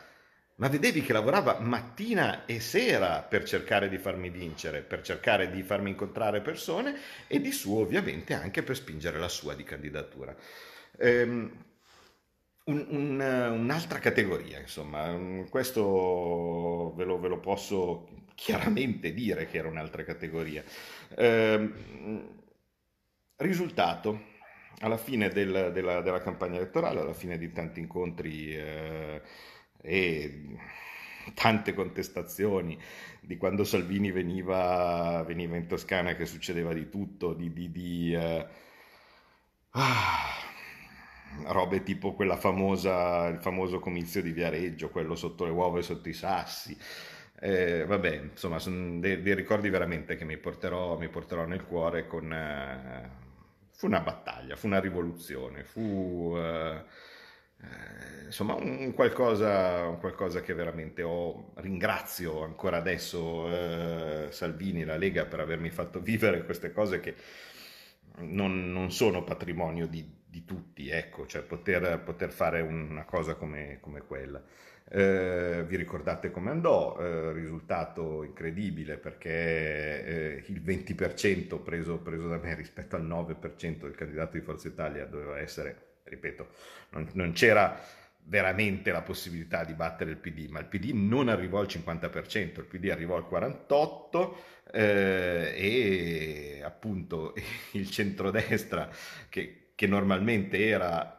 ma 0.56 0.68
vedevi 0.68 1.02
che 1.02 1.12
lavorava 1.12 1.58
mattina 1.60 2.46
e 2.46 2.60
sera 2.60 3.22
per 3.22 3.44
cercare 3.44 3.88
di 3.88 3.98
farmi 3.98 4.30
vincere, 4.30 4.82
per 4.82 5.02
cercare 5.02 5.50
di 5.50 5.62
farmi 5.62 5.90
incontrare 5.90 6.40
persone 6.40 6.94
e 7.26 7.40
di 7.40 7.50
suo 7.50 7.80
ovviamente 7.80 8.34
anche 8.34 8.62
per 8.62 8.76
spingere 8.76 9.18
la 9.18 9.28
sua 9.28 9.54
di 9.54 9.64
candidatura. 9.64 10.34
Ehm, 10.98 11.64
un, 12.66 12.86
un, 12.88 13.20
un'altra 13.20 13.98
categoria, 13.98 14.58
insomma, 14.60 15.44
questo 15.50 16.94
ve 16.96 17.04
lo, 17.04 17.18
ve 17.18 17.28
lo, 17.28 17.40
posso 17.40 18.08
chiaramente 18.34 19.12
dire 19.12 19.46
che 19.46 19.58
era 19.58 19.68
un'altra 19.68 20.02
categoria. 20.04 20.62
Eh, 21.16 21.72
risultato, 23.36 24.32
alla 24.80 24.96
fine 24.96 25.28
del, 25.28 25.70
della, 25.72 26.00
della, 26.00 26.20
campagna 26.20 26.56
elettorale, 26.56 27.00
alla 27.00 27.12
fine 27.12 27.38
di 27.38 27.52
tanti 27.52 27.80
incontri 27.80 28.56
eh, 28.56 29.20
e 29.84 30.58
tante 31.34 31.74
contestazioni 31.74 32.78
di 33.20 33.36
quando 33.36 33.64
Salvini 33.64 34.10
veniva, 34.10 35.22
veniva 35.26 35.56
in 35.56 35.66
Toscana 35.66 36.14
che 36.16 36.26
succedeva 36.26 36.72
di 36.72 36.88
tutto, 36.88 37.34
di... 37.34 37.52
di, 37.52 37.70
di 37.70 38.14
eh, 38.14 38.46
ah, 39.70 40.42
robe 41.46 41.82
tipo 41.82 42.14
quella 42.14 42.36
famosa, 42.36 43.26
il 43.26 43.38
famoso 43.40 43.80
comizio 43.80 44.22
di 44.22 44.32
Viareggio, 44.32 44.90
quello 44.90 45.14
sotto 45.16 45.44
le 45.44 45.50
uova 45.50 45.78
e 45.78 45.82
sotto 45.82 46.08
i 46.08 46.12
sassi. 46.12 46.76
Eh, 47.40 47.84
vabbè, 47.84 48.28
insomma, 48.30 48.58
sono 48.58 49.00
dei, 49.00 49.20
dei, 49.20 49.34
ricordi 49.34 49.68
veramente 49.68 50.16
che 50.16 50.24
mi 50.24 50.36
porterò, 50.38 50.96
mi 50.96 51.08
porterò 51.08 51.44
nel 51.44 51.64
cuore 51.64 52.06
con... 52.06 52.32
Eh, 52.32 53.22
fu 53.72 53.86
una 53.86 54.00
battaglia, 54.00 54.56
fu 54.56 54.66
una 54.66 54.80
rivoluzione, 54.80 55.64
fu... 55.64 56.34
Eh, 56.36 57.12
eh 57.70 58.24
insomma, 58.34 58.54
un 58.54 58.92
qualcosa, 58.94 59.86
un 59.86 59.98
qualcosa, 59.98 60.40
che 60.40 60.54
veramente 60.54 61.02
ho, 61.02 61.52
ringrazio 61.56 62.42
ancora 62.42 62.78
adesso 62.78 63.48
eh, 63.48 64.26
Salvini 64.30 64.84
la 64.84 64.96
Lega 64.96 65.26
per 65.26 65.40
avermi 65.40 65.70
fatto 65.70 66.00
vivere 66.00 66.44
queste 66.44 66.72
cose 66.72 66.98
che 67.00 67.14
non, 68.18 68.72
non 68.72 68.90
sono 68.90 69.24
patrimonio 69.24 69.86
di, 69.86 70.04
di, 70.26 70.44
tutti, 70.44 70.88
ecco, 70.88 71.26
cioè 71.26 71.42
poter, 71.42 72.00
poter 72.02 72.30
fare 72.30 72.60
una 72.60 73.04
cosa 73.04 73.34
come, 73.34 73.78
come 73.80 74.00
quella. 74.02 74.42
Eh, 74.86 75.64
vi 75.66 75.76
ricordate 75.76 76.30
come 76.30 76.50
andò? 76.50 76.98
Eh, 77.00 77.32
risultato 77.32 78.22
incredibile 78.22 78.98
perché 78.98 79.30
eh, 80.04 80.44
il 80.48 80.60
20% 80.60 81.62
preso, 81.62 81.98
preso, 81.98 82.28
da 82.28 82.36
me 82.36 82.54
rispetto 82.54 82.94
al 82.96 83.06
9% 83.06 83.80
del 83.80 83.94
candidato 83.94 84.36
di 84.36 84.42
Forza 84.42 84.68
Italia 84.68 85.06
doveva 85.06 85.38
essere, 85.38 85.83
ripeto, 86.04 86.48
non, 86.90 87.08
non 87.12 87.32
c'era 87.32 87.80
veramente 88.26 88.90
la 88.90 89.02
possibilità 89.02 89.64
di 89.64 89.74
battere 89.74 90.10
il 90.10 90.16
PD, 90.16 90.48
ma 90.48 90.60
il 90.60 90.66
PD 90.66 90.90
non 90.92 91.28
arrivò 91.28 91.60
al 91.60 91.66
50%, 91.66 92.58
il 92.58 92.66
PD 92.66 92.90
arrivò 92.90 93.16
al 93.16 93.26
48% 93.30 94.34
eh, 94.72 95.52
e 95.56 96.62
appunto 96.64 97.34
il 97.72 97.90
centrodestra 97.90 98.88
che, 99.28 99.70
che 99.74 99.86
normalmente 99.86 100.66
era 100.66 101.18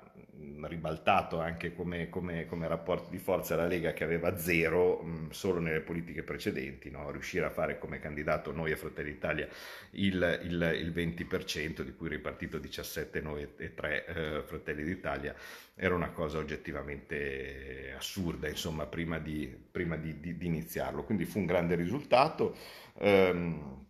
ribaltato 0.63 1.39
anche 1.39 1.73
come, 1.73 2.09
come, 2.09 2.45
come, 2.45 2.67
rapporto 2.67 3.09
di 3.09 3.17
forza 3.17 3.55
la 3.55 3.65
Lega 3.67 3.93
che 3.93 4.03
aveva 4.03 4.37
zero 4.37 5.01
mh, 5.01 5.29
solo 5.31 5.59
nelle 5.59 5.81
politiche 5.81 6.23
precedenti, 6.23 6.89
no? 6.89 7.11
riuscire 7.11 7.45
a 7.45 7.49
fare 7.49 7.77
come 7.77 7.99
candidato 7.99 8.51
noi 8.51 8.71
a 8.71 8.77
Fratelli 8.77 9.11
d'Italia 9.11 9.47
il, 9.91 10.39
il, 10.43 10.77
il 10.79 10.91
20%, 10.91 11.81
di 11.81 11.95
cui 11.95 12.09
ripartito 12.09 12.57
17 12.57 13.21
noi 13.21 13.47
e 13.57 13.73
3 13.73 14.05
eh, 14.05 14.43
Fratelli 14.43 14.83
d'Italia, 14.83 15.35
era 15.75 15.95
una 15.95 16.11
cosa 16.11 16.37
oggettivamente 16.37 17.93
assurda, 17.97 18.47
insomma, 18.47 18.85
prima 18.85 19.19
di, 19.19 19.47
prima 19.71 19.97
di, 19.97 20.19
di, 20.19 20.37
di 20.37 20.45
iniziarlo. 20.45 21.03
Quindi 21.03 21.25
fu 21.25 21.39
un 21.39 21.45
grande 21.45 21.75
risultato. 21.75 22.55
Um, 22.93 23.83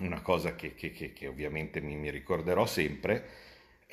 una 0.00 0.22
cosa 0.22 0.54
che, 0.54 0.74
che, 0.74 0.90
che, 0.90 1.12
che 1.12 1.26
ovviamente 1.26 1.80
mi, 1.80 1.96
mi 1.96 2.10
ricorderò 2.10 2.66
sempre, 2.66 3.24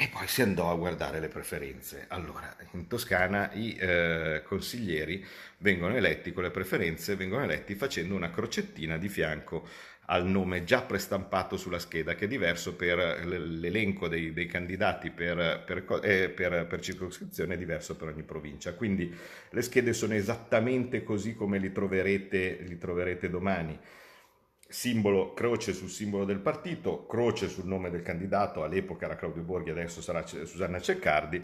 e 0.02 0.08
poi 0.08 0.28
si 0.30 0.42
andò 0.42 0.72
a 0.72 0.76
guardare 0.76 1.20
le 1.20 1.28
preferenze. 1.28 2.06
Allora, 2.08 2.56
in 2.72 2.88
Toscana 2.88 3.52
i 3.52 3.76
eh, 3.78 4.42
consiglieri 4.46 5.26
vengono 5.58 5.94
eletti 5.94 6.32
con 6.32 6.44
le 6.44 6.52
preferenze, 6.52 7.18
vengono 7.18 7.44
eletti 7.44 7.76
facendo 7.76 8.16
una 8.16 8.32
crocettina 8.32 8.98
di 8.98 9.10
fianco 9.10 9.68
al 10.06 10.26
nome 10.26 10.64
già 10.64 10.84
prestampato 10.84 11.58
sulla 11.58 11.80
scheda, 11.80 12.16
che 12.16 12.26
è 12.26 12.28
diverso 12.30 12.76
per 12.76 13.26
l'elenco 13.26 14.08
dei, 14.08 14.32
dei 14.32 14.46
candidati 14.46 15.12
per, 15.12 15.66
per, 15.66 16.00
eh, 16.02 16.30
per, 16.30 16.66
per, 16.66 16.80
circoscrizione, 16.80 17.56
è 17.56 17.58
diverso 17.58 17.98
per 17.98 18.08
ogni 18.08 18.24
provincia. 18.24 18.76
Quindi 18.76 19.14
le 19.50 19.62
schede 19.62 19.92
sono 19.92 20.14
esattamente 20.14 21.04
così 21.04 21.36
come 21.36 21.58
li 21.58 21.74
troverete, 21.74 22.60
li 22.62 22.78
troverete 22.78 23.30
domani 23.30 23.78
simbolo 24.70 25.34
croce 25.34 25.74
sul 25.74 25.90
simbolo 25.90 26.26
del 26.26 26.40
partito, 26.40 27.08
croce 27.08 27.50
sul 27.50 27.66
nome 27.66 27.90
del 27.90 28.04
candidato, 28.04 28.64
all'epoca 28.64 29.06
era 29.06 29.16
Claudio 29.16 29.42
Borghi, 29.42 29.72
adesso 29.72 30.00
sarà 30.00 30.26
Susanna 30.26 30.80
Ceccardi, 30.80 31.44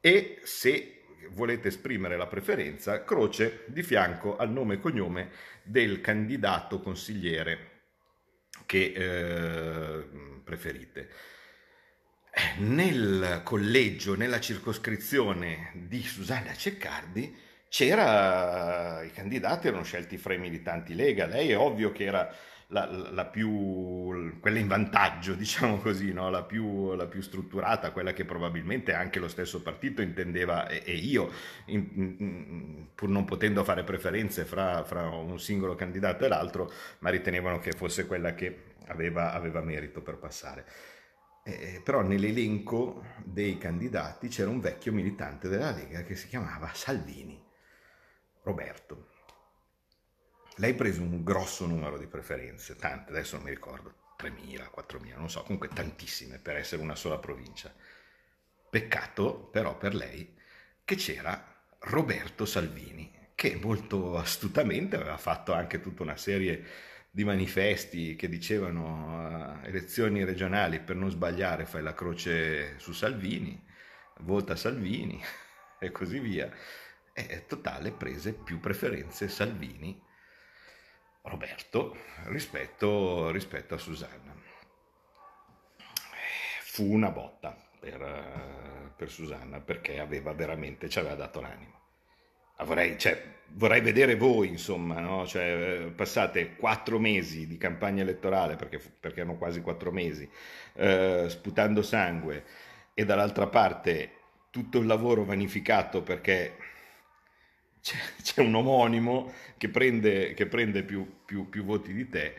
e 0.00 0.40
se 0.42 1.02
volete 1.30 1.68
esprimere 1.68 2.16
la 2.16 2.26
preferenza, 2.26 3.04
croce 3.04 3.62
di 3.66 3.82
fianco 3.82 4.36
al 4.36 4.50
nome 4.50 4.74
e 4.74 4.80
cognome 4.80 5.30
del 5.62 6.00
candidato 6.00 6.80
consigliere 6.80 7.70
che 8.66 8.92
eh, 8.94 10.04
preferite. 10.42 11.08
Nel 12.58 13.42
collegio, 13.44 14.16
nella 14.16 14.40
circoscrizione 14.40 15.70
di 15.74 16.02
Susanna 16.02 16.52
Ceccardi, 16.52 17.42
c'era, 17.68 19.02
i 19.04 19.12
candidati 19.12 19.68
erano 19.68 19.84
scelti 19.84 20.16
fra 20.16 20.34
i 20.34 20.38
militanti 20.38 20.94
Lega, 20.94 21.26
lei 21.26 21.50
è 21.50 21.58
ovvio 21.58 21.92
che 21.92 22.04
era 22.04 22.34
la, 22.68 22.86
la, 22.86 23.24
più, 23.26 24.38
quella 24.40 24.58
in 24.58 24.68
vantaggio, 24.68 25.34
diciamo 25.36 25.78
così, 25.78 26.12
no? 26.12 26.30
la, 26.30 26.42
più, 26.42 26.94
la, 26.94 27.06
più, 27.06 27.20
strutturata, 27.20 27.92
quella 27.92 28.12
che 28.12 28.24
probabilmente 28.24 28.92
anche 28.94 29.18
lo 29.18 29.28
stesso 29.28 29.62
partito 29.62 30.02
intendeva 30.02 30.68
e, 30.68 30.82
e 30.84 30.94
io, 30.94 31.30
in, 31.66 31.88
in, 31.94 32.86
pur 32.94 33.08
non 33.08 33.24
potendo 33.24 33.64
fare 33.64 33.84
preferenze 33.84 34.44
fra, 34.44 34.84
fra, 34.84 35.08
un 35.08 35.38
singolo 35.38 35.74
candidato 35.74 36.24
e 36.24 36.28
l'altro, 36.28 36.70
ma 37.00 37.10
ritenevano 37.10 37.58
che 37.58 37.72
fosse 37.72 38.06
quella 38.06 38.34
che 38.34 38.72
aveva, 38.86 39.32
aveva 39.32 39.60
merito 39.60 40.02
per 40.02 40.16
passare. 40.16 40.66
Eh, 41.46 41.82
però 41.84 42.00
nell'elenco 42.00 43.04
dei 43.22 43.58
candidati 43.58 44.28
c'era 44.28 44.48
un 44.48 44.60
vecchio 44.60 44.92
militante 44.92 45.48
della 45.48 45.72
Lega 45.72 46.02
che 46.02 46.16
si 46.16 46.28
chiamava 46.28 46.70
Salvini, 46.72 47.38
Roberto. 48.42 49.12
Lei 50.58 50.70
ha 50.70 50.74
preso 50.74 51.02
un 51.02 51.24
grosso 51.24 51.66
numero 51.66 51.98
di 51.98 52.06
preferenze, 52.06 52.76
tante, 52.76 53.10
adesso 53.10 53.34
non 53.34 53.44
mi 53.44 53.50
ricordo, 53.50 54.12
3.000, 54.16 54.70
4.000, 54.72 55.16
non 55.16 55.28
so, 55.28 55.42
comunque 55.42 55.68
tantissime 55.68 56.38
per 56.38 56.56
essere 56.56 56.80
una 56.80 56.94
sola 56.94 57.18
provincia. 57.18 57.74
Peccato 58.70 59.48
però 59.50 59.76
per 59.76 59.94
lei 59.94 60.36
che 60.84 60.94
c'era 60.94 61.62
Roberto 61.80 62.46
Salvini, 62.46 63.12
che 63.34 63.58
molto 63.60 64.16
astutamente 64.16 64.94
aveva 64.96 65.16
fatto 65.16 65.52
anche 65.52 65.80
tutta 65.80 66.02
una 66.02 66.16
serie 66.16 66.64
di 67.10 67.24
manifesti 67.24 68.16
che 68.16 68.28
dicevano 68.28 69.58
uh, 69.60 69.66
elezioni 69.66 70.24
regionali 70.24 70.80
per 70.80 70.96
non 70.96 71.10
sbagliare 71.10 71.64
fai 71.64 71.82
la 71.82 71.94
croce 71.94 72.78
su 72.78 72.92
Salvini, 72.92 73.60
vota 74.20 74.56
Salvini 74.56 75.20
e 75.80 75.90
così 75.90 76.18
via. 76.20 76.50
E 77.12 77.44
totale 77.46 77.92
prese 77.92 78.32
più 78.32 78.58
preferenze 78.58 79.28
Salvini 79.28 80.03
Roberto 81.24 81.96
rispetto, 82.24 83.30
rispetto 83.30 83.74
a 83.74 83.78
Susanna. 83.78 84.34
Fu 86.60 86.92
una 86.92 87.10
botta 87.10 87.56
per, 87.80 88.92
per 88.96 89.10
Susanna 89.10 89.60
perché 89.60 90.00
aveva 90.00 90.32
veramente, 90.32 90.88
ci 90.88 90.98
aveva 90.98 91.14
dato 91.14 91.40
l'animo. 91.40 91.82
Vorrei, 92.64 92.98
cioè, 92.98 93.20
vorrei, 93.48 93.80
vedere 93.80 94.16
voi, 94.16 94.48
insomma, 94.48 95.00
no? 95.00 95.26
cioè, 95.26 95.90
passate 95.94 96.56
quattro 96.56 96.98
mesi 96.98 97.46
di 97.46 97.56
campagna 97.58 98.02
elettorale, 98.02 98.56
perché, 98.56 98.78
perché 98.78 99.20
erano 99.20 99.36
quasi 99.36 99.60
quattro 99.60 99.90
mesi, 99.90 100.28
eh, 100.74 101.26
sputando 101.28 101.82
sangue, 101.82 102.44
e 102.94 103.04
dall'altra 103.04 103.48
parte 103.48 104.12
tutto 104.50 104.78
il 104.78 104.86
lavoro 104.86 105.24
vanificato 105.24 106.02
perché 106.02 106.56
c'è, 107.84 107.98
c'è 108.22 108.40
un 108.40 108.54
omonimo 108.54 109.32
che 109.58 109.68
prende, 109.68 110.32
che 110.32 110.46
prende 110.46 110.82
più, 110.82 111.20
più, 111.24 111.48
più, 111.50 111.64
voti 111.64 111.92
di 111.92 112.08
te, 112.08 112.34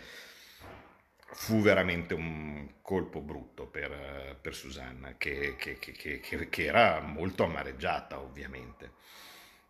fu 1.34 1.62
veramente 1.62 2.16
un 2.16 2.68
colpo 2.82 3.22
brutto 3.22 3.68
per, 3.68 4.38
per 4.42 4.56
Susanna, 4.56 5.16
che, 5.18 5.56
che, 5.56 5.78
che, 5.80 6.66
era 6.66 7.00
molto 7.00 7.44
amareggiata 7.44 8.20
ovviamente. 8.20 8.92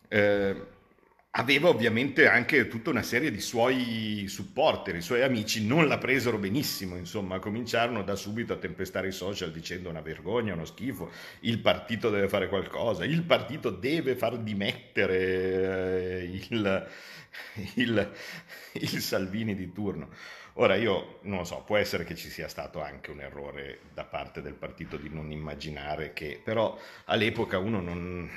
Eh, 0.08 0.84
aveva 1.38 1.68
ovviamente 1.68 2.28
anche 2.28 2.68
tutta 2.68 2.92
una 2.92 3.02
serie 3.02 3.30
di 3.30 3.42
suoi 3.42 4.26
supporter, 4.28 4.96
i 4.96 5.02
suoi 5.02 5.22
amici 5.22 5.66
non 5.66 5.88
la 5.88 5.98
presero 5.98 6.38
benissimo, 6.38 6.96
insomma, 6.96 7.40
cominciarono 7.40 8.04
da 8.04 8.16
subito 8.16 8.54
a 8.54 8.58
tempestare 8.58 9.10
i 9.10 9.12
social 9.12 9.52
dicendo 9.52 9.90
una 9.90 10.02
vergogna, 10.02 10.54
uno 10.54 10.66
schifo, 10.66 11.12
il 11.42 11.60
partito 11.60 12.10
deve 12.10 12.30
fare 12.30 12.48
qualcosa, 12.48 13.04
il 13.04 13.24
partito 13.24 13.70
deve 13.70 14.16
far 14.16 14.38
dimettere 14.38 16.22
eh, 16.22 16.40
il, 16.50 16.88
il, 17.76 18.12
il 18.72 19.02
Salvini 19.02 19.56
di 19.56 19.72
turno. 19.74 20.10
Ora 20.58 20.76
io 20.76 21.20
non 21.24 21.40
lo 21.40 21.44
so, 21.44 21.64
può 21.66 21.76
essere 21.76 22.06
che 22.06 22.16
ci 22.16 22.30
sia 22.30 22.48
stato 22.48 22.82
anche 22.82 23.12
un 23.12 23.20
errore 23.20 23.80
da 23.94 24.06
parte 24.06 24.42
del 24.42 24.54
partito 24.54 24.96
di 24.96 25.10
non 25.12 25.30
immaginare 25.32 26.14
che, 26.14 26.40
però 26.42 26.80
all'epoca 27.06 27.58
uno 27.58 27.82
non, 27.82 28.30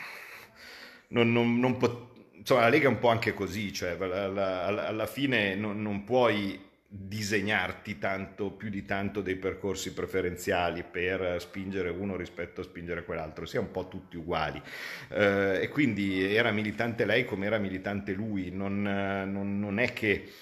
non, 1.08 1.30
non, 1.30 1.60
non 1.60 1.76
pot- 1.76 2.17
insomma, 2.38 2.62
la 2.62 2.68
Lega 2.68 2.86
è 2.86 2.88
un 2.88 2.98
po' 2.98 3.08
anche 3.08 3.34
così, 3.34 3.72
cioè 3.72 3.96
alla, 4.00 4.86
alla 4.86 5.06
fine 5.06 5.54
non, 5.54 5.82
non, 5.82 6.04
puoi 6.04 6.66
disegnarti 6.90 7.98
tanto, 7.98 8.50
più 8.50 8.70
di 8.70 8.84
tanto 8.84 9.20
dei 9.20 9.36
percorsi 9.36 9.92
preferenziali 9.92 10.82
per 10.82 11.36
spingere 11.40 11.90
uno 11.90 12.16
rispetto 12.16 12.62
a 12.62 12.64
spingere 12.64 13.04
quell'altro, 13.04 13.44
sia 13.44 13.60
un 13.60 13.70
po' 13.70 13.88
tutti 13.88 14.16
uguali. 14.16 14.60
Eh, 15.08 15.58
e 15.62 15.68
quindi 15.68 16.34
era 16.34 16.50
militante 16.50 17.04
lei 17.04 17.24
come 17.24 17.46
era 17.46 17.58
militante 17.58 18.12
lui, 18.12 18.50
non, 18.50 18.82
non, 18.82 19.58
non 19.58 19.78
è 19.78 19.92
che 19.92 20.32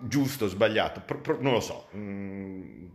giusto, 0.00 0.46
sbagliato, 0.48 1.02
pro, 1.04 1.20
pro, 1.20 1.38
non 1.40 1.52
lo 1.52 1.60
so. 1.60 1.88
Mm, 1.96 2.86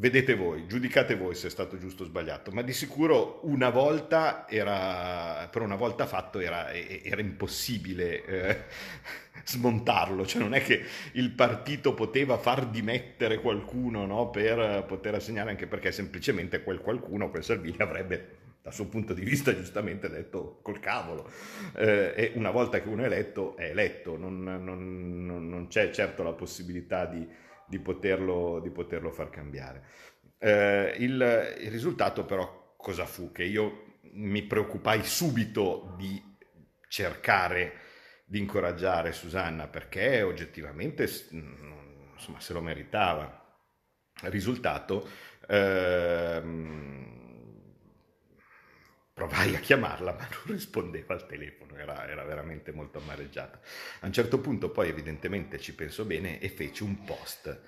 vedete 0.00 0.34
voi, 0.34 0.66
giudicate 0.66 1.14
voi 1.14 1.34
se 1.34 1.48
è 1.48 1.50
stato 1.50 1.78
giusto 1.78 2.04
o 2.04 2.06
sbagliato, 2.06 2.50
ma 2.52 2.62
di 2.62 2.72
sicuro 2.72 3.40
una 3.42 3.68
volta 3.68 4.48
era, 4.48 5.46
per 5.52 5.60
una 5.60 5.76
volta 5.76 6.06
fatto 6.06 6.40
era, 6.40 6.72
era 6.72 7.20
impossibile 7.20 8.24
eh, 8.24 8.58
smontarlo, 9.44 10.24
cioè 10.24 10.40
non 10.40 10.54
è 10.54 10.62
che 10.62 10.82
il 11.12 11.30
partito 11.32 11.92
poteva 11.92 12.38
far 12.38 12.66
dimettere 12.68 13.40
qualcuno 13.40 14.06
no, 14.06 14.30
per 14.30 14.84
poter 14.88 15.16
assegnare, 15.16 15.50
anche 15.50 15.66
perché 15.66 15.92
semplicemente 15.92 16.62
quel 16.62 16.80
qualcuno, 16.80 17.28
quel 17.28 17.44
Salvini 17.44 17.76
avrebbe 17.80 18.38
dal 18.62 18.72
suo 18.72 18.86
punto 18.86 19.12
di 19.12 19.22
vista 19.22 19.54
giustamente 19.54 20.08
detto 20.08 20.60
col 20.62 20.80
cavolo 20.80 21.30
eh, 21.76 22.12
e 22.14 22.32
una 22.36 22.50
volta 22.50 22.80
che 22.80 22.88
uno 22.88 23.02
è 23.02 23.06
eletto 23.06 23.54
è 23.56 23.64
eletto, 23.64 24.16
non, 24.16 24.42
non, 24.42 25.48
non 25.48 25.66
c'è 25.68 25.90
certo 25.90 26.22
la 26.22 26.32
possibilità 26.32 27.04
di 27.04 27.48
di 27.70 27.78
poterlo, 27.78 28.58
di 28.60 28.70
poterlo 28.70 29.12
far 29.12 29.30
cambiare. 29.30 29.84
Eh, 30.38 30.96
il, 30.98 31.56
il 31.60 31.70
risultato 31.70 32.24
però 32.24 32.74
cosa 32.76 33.06
fu? 33.06 33.30
Che 33.30 33.44
io 33.44 33.98
mi 34.14 34.42
preoccupai 34.42 35.04
subito 35.04 35.94
di 35.96 36.20
cercare 36.88 37.74
di 38.24 38.40
incoraggiare 38.40 39.12
Susanna 39.12 39.68
perché 39.68 40.22
oggettivamente 40.22 41.02
insomma, 41.02 42.40
se 42.40 42.52
lo 42.52 42.60
meritava. 42.60 43.38
Risultato, 44.22 45.08
ehm, 45.48 47.19
provai 49.20 49.54
a 49.54 49.58
chiamarla 49.58 50.12
ma 50.18 50.26
non 50.30 50.56
rispondeva 50.56 51.12
al 51.12 51.26
telefono, 51.26 51.76
era, 51.76 52.08
era, 52.08 52.24
veramente 52.24 52.72
molto 52.72 52.98
amareggiata. 52.98 53.60
A 54.00 54.06
un 54.06 54.12
certo 54.12 54.38
punto 54.40 54.70
poi 54.70 54.88
evidentemente 54.88 55.58
ci 55.58 55.74
penso 55.74 56.06
bene 56.06 56.40
e 56.40 56.48
feci 56.48 56.82
un 56.82 57.04
post 57.04 57.60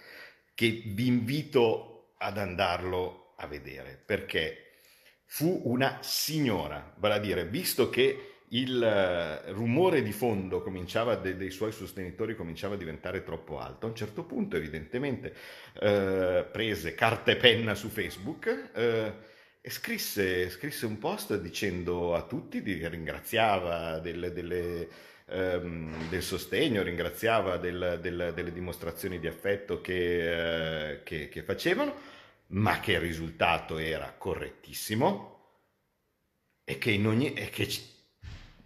che 0.54 0.82
vi 0.86 1.06
invito 1.06 2.14
ad 2.16 2.38
andarlo 2.38 3.34
a 3.36 3.46
vedere 3.46 4.00
perché 4.02 4.78
fu 5.26 5.62
una 5.64 5.98
signora, 6.00 6.94
vale 6.96 7.14
a 7.14 7.18
dire, 7.18 7.46
visto 7.46 7.90
che 7.90 8.28
il 8.48 8.82
eh, 8.82 9.52
rumore 9.52 10.02
di 10.02 10.12
fondo 10.12 10.62
dei, 11.20 11.36
dei 11.36 11.50
suoi 11.50 11.72
sostenitori 11.72 12.34
cominciava 12.34 12.74
a 12.74 12.78
diventare 12.78 13.22
troppo 13.22 13.58
alto. 13.58 13.86
A 13.86 13.88
un 13.90 13.94
certo 13.94 14.24
punto, 14.24 14.56
evidentemente, 14.56 15.34
eh, 15.80 16.46
prese 16.50 16.94
carta 16.94 17.30
e 17.30 17.36
penna 17.36 17.74
su 17.74 17.88
Facebook 17.88 18.70
eh, 18.74 19.30
e 19.64 19.70
scrisse, 19.70 20.50
scrisse, 20.50 20.86
un 20.86 20.98
post 20.98 21.38
dicendo 21.38 22.16
a 22.16 22.22
tutti, 22.22 22.62
di, 22.62 22.84
ringraziava 22.88 24.00
delle, 24.00 24.32
delle, 24.32 24.88
um, 25.26 26.08
del 26.08 26.22
sostegno, 26.22 26.82
ringraziava 26.82 27.58
del, 27.58 28.00
del, 28.02 28.32
delle 28.34 28.52
dimostrazioni 28.52 29.20
di 29.20 29.28
affetto 29.28 29.80
che, 29.80 30.98
uh, 30.98 31.04
che, 31.04 31.28
che 31.28 31.42
facevano, 31.44 31.94
ma 32.48 32.80
che 32.80 32.94
il 32.94 33.00
risultato 33.00 33.78
era 33.78 34.12
correttissimo 34.18 35.30
e 36.64 36.76
che, 36.78 37.00
ogni, 37.06 37.32
e 37.32 37.48
che 37.48 37.68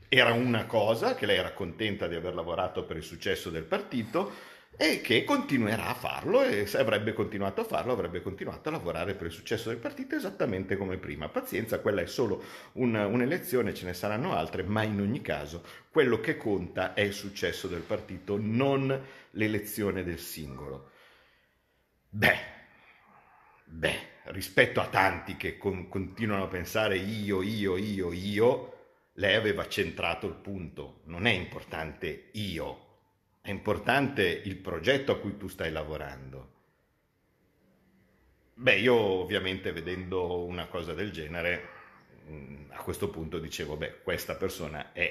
era 0.09 0.33
una 0.33 0.65
cosa, 0.65 1.15
che 1.15 1.27
lei 1.27 1.37
era 1.37 1.53
contenta 1.53 2.09
di 2.09 2.15
aver 2.15 2.35
lavorato 2.35 2.85
per 2.85 2.97
il 2.97 3.03
successo 3.03 3.51
del 3.51 3.65
partito 3.65 4.55
e 4.79 5.01
che 5.01 5.25
continuerà 5.25 5.87
a 5.87 5.95
farlo 5.95 6.43
e 6.43 6.67
se 6.67 6.79
avrebbe 6.79 7.15
continuato 7.15 7.62
a 7.62 7.65
farlo 7.65 7.93
avrebbe 7.93 8.21
continuato 8.21 8.69
a 8.69 8.73
lavorare 8.73 9.15
per 9.15 9.27
il 9.27 9.33
successo 9.33 9.71
del 9.71 9.79
partito 9.79 10.17
esattamente 10.17 10.77
come 10.77 10.99
prima. 10.99 11.29
Pazienza, 11.29 11.81
quella 11.81 12.03
è 12.03 12.07
solo 12.07 12.43
un, 12.73 12.95
un'elezione, 12.95 13.73
ce 13.73 13.87
ne 13.87 13.95
saranno 13.95 14.35
altre, 14.35 14.62
ma 14.62 14.83
in 14.83 15.01
ogni 15.01 15.23
caso 15.23 15.65
quello 15.91 16.21
che 16.21 16.37
conta 16.37 16.93
è 16.93 17.01
il 17.01 17.15
successo 17.15 17.69
del 17.69 17.81
partito, 17.81 18.37
non 18.39 19.03
l'elezione 19.31 20.05
del 20.05 20.19
singolo. 20.19 20.91
Beh, 22.11 22.39
beh, 23.65 23.99
rispetto 24.25 24.81
a 24.81 24.89
tanti 24.89 25.37
che 25.37 25.57
con, 25.57 25.89
continuano 25.89 26.45
a 26.45 26.49
pensare 26.49 26.99
io, 26.99 27.41
io, 27.41 27.79
io, 27.79 28.12
io, 28.12 28.73
lei 29.15 29.35
aveva 29.35 29.67
centrato 29.69 30.27
il 30.27 30.35
punto, 30.35 31.01
non 31.05 31.27
è 31.27 31.31
importante 31.31 32.29
io, 32.33 32.96
è 33.47 33.51
importante 33.51 34.25
il 34.25 34.57
progetto 34.57 35.13
a 35.13 35.19
cui 35.21 35.37
tu 35.37 35.47
stai 35.47 35.71
lavorando. 35.71 36.55
Beh, 38.55 38.75
io 38.75 38.95
ovviamente 38.97 39.71
vedendo 39.71 40.45
una 40.45 40.67
cosa 40.67 40.95
del 40.95 41.13
genere, 41.13 41.69
mm, 42.29 42.71
a 42.71 42.83
questo 42.83 43.09
punto 43.09 43.39
dicevo, 43.39 43.77
beh, 43.77 44.01
questa 44.03 44.35
persona 44.35 44.91
è 44.93 45.09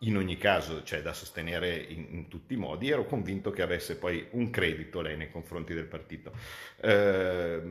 in 0.00 0.16
ogni 0.16 0.36
caso, 0.36 0.82
cioè 0.82 1.00
da 1.00 1.12
sostenere 1.12 1.76
in, 1.76 2.06
in, 2.10 2.28
tutti 2.28 2.54
i 2.54 2.56
modi, 2.56 2.90
ero 2.90 3.06
convinto 3.06 3.52
che 3.52 3.62
avesse 3.62 3.96
poi 3.96 4.26
un 4.32 4.50
credito 4.50 5.00
lei 5.00 5.16
nei 5.16 5.30
confronti 5.30 5.72
del 5.72 5.86
partito. 5.86 6.32
Eh, 6.80 7.62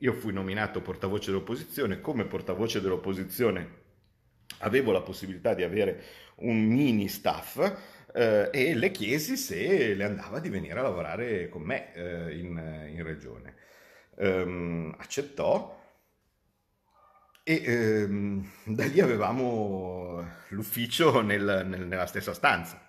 io 0.00 0.12
fui 0.12 0.34
nominato 0.34 0.82
portavoce 0.82 1.30
dell'opposizione, 1.30 2.02
come 2.02 2.26
portavoce 2.26 2.82
dell'opposizione 2.82 3.86
avevo 4.58 4.92
la 4.92 5.00
possibilità 5.00 5.54
di 5.54 5.62
avere 5.62 6.02
un 6.36 6.62
mini 6.66 7.08
staff, 7.08 7.56
eh, 8.14 8.50
e 8.52 8.74
le 8.74 8.90
chiesi 8.90 9.36
se 9.36 9.94
le 9.94 10.04
andava 10.04 10.38
di 10.40 10.48
venire 10.48 10.78
a 10.78 10.82
lavorare 10.82 11.48
con 11.48 11.62
me 11.62 11.94
eh, 11.94 12.38
in, 12.38 12.90
in, 12.92 13.02
regione. 13.02 13.54
Um, 14.16 14.94
accettò 14.98 15.78
e 17.44 17.62
ehm, 17.64 18.50
da 18.64 18.84
lì 18.86 19.00
avevamo 19.00 20.26
l'ufficio 20.48 21.20
nel, 21.22 21.64
nel, 21.66 21.86
nella 21.86 22.06
stessa 22.06 22.34
stanza. 22.34 22.84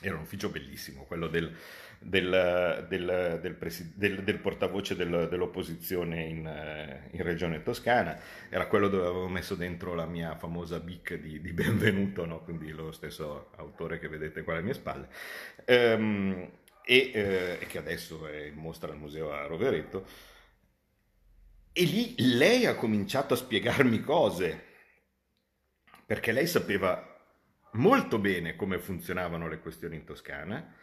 Era 0.00 0.16
un 0.16 0.22
ufficio 0.22 0.48
bellissimo, 0.48 1.04
quello 1.04 1.28
del, 1.28 1.56
del, 2.02 2.86
del, 2.88 3.58
del, 3.94 4.22
del 4.22 4.38
portavoce 4.38 4.96
dell'opposizione 4.96 6.24
in, 6.24 6.46
eh, 6.46 7.08
in, 7.12 7.22
Regione 7.22 7.62
Toscana, 7.62 8.18
era 8.48 8.66
quello 8.66 8.88
dove 8.88 9.06
avevo 9.06 9.28
messo 9.28 9.54
dentro 9.54 9.94
la 9.94 10.06
mia 10.06 10.36
famosa 10.36 10.80
bic 10.80 11.14
di, 11.14 11.40
di 11.40 11.52
benvenuto, 11.52 12.24
no? 12.24 12.40
quindi 12.40 12.70
lo 12.70 12.92
stesso 12.92 13.50
autore 13.56 13.98
che 13.98 14.08
vedete 14.08 14.42
qua 14.42 14.54
alle 14.54 14.62
mie 14.62 14.74
spalle, 14.74 15.08
ehm, 15.64 16.50
e, 16.84 17.10
eh, 17.14 17.66
che 17.66 17.78
adesso 17.78 18.26
è 18.26 18.46
in 18.46 18.56
mostra 18.56 18.90
al 18.90 18.98
museo 18.98 19.32
a 19.32 19.46
Rovereto. 19.46 20.06
E 21.72 21.84
lì 21.84 22.14
lei 22.18 22.66
ha 22.66 22.74
cominciato 22.74 23.34
a 23.34 23.36
spiegarmi 23.36 24.00
cose, 24.00 24.70
perché 26.04 26.32
lei 26.32 26.46
sapeva 26.46 27.08
molto 27.72 28.18
bene 28.18 28.56
come 28.56 28.78
funzionavano 28.78 29.48
le 29.48 29.60
questioni 29.60 29.96
in 29.96 30.04
Toscana, 30.04 30.74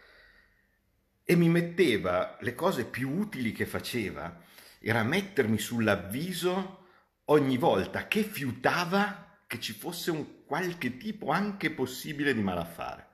e 1.30 1.36
mi 1.36 1.48
metteva 1.48 2.38
le 2.40 2.56
cose 2.56 2.86
più 2.86 3.12
utili 3.12 3.52
che 3.52 3.68
faceva 3.68 4.42
era 4.80 5.04
mettermi 5.04 5.60
sull'avviso 5.60 6.88
ogni 7.26 7.56
volta 7.56 8.08
che 8.08 8.24
fiutava 8.24 9.38
che 9.46 9.60
ci 9.60 9.74
fosse 9.74 10.10
un 10.10 10.44
qualche 10.46 10.98
tipo 10.98 11.30
anche 11.30 11.70
possibile 11.70 12.34
di 12.34 12.42
malaffare. 12.42 13.10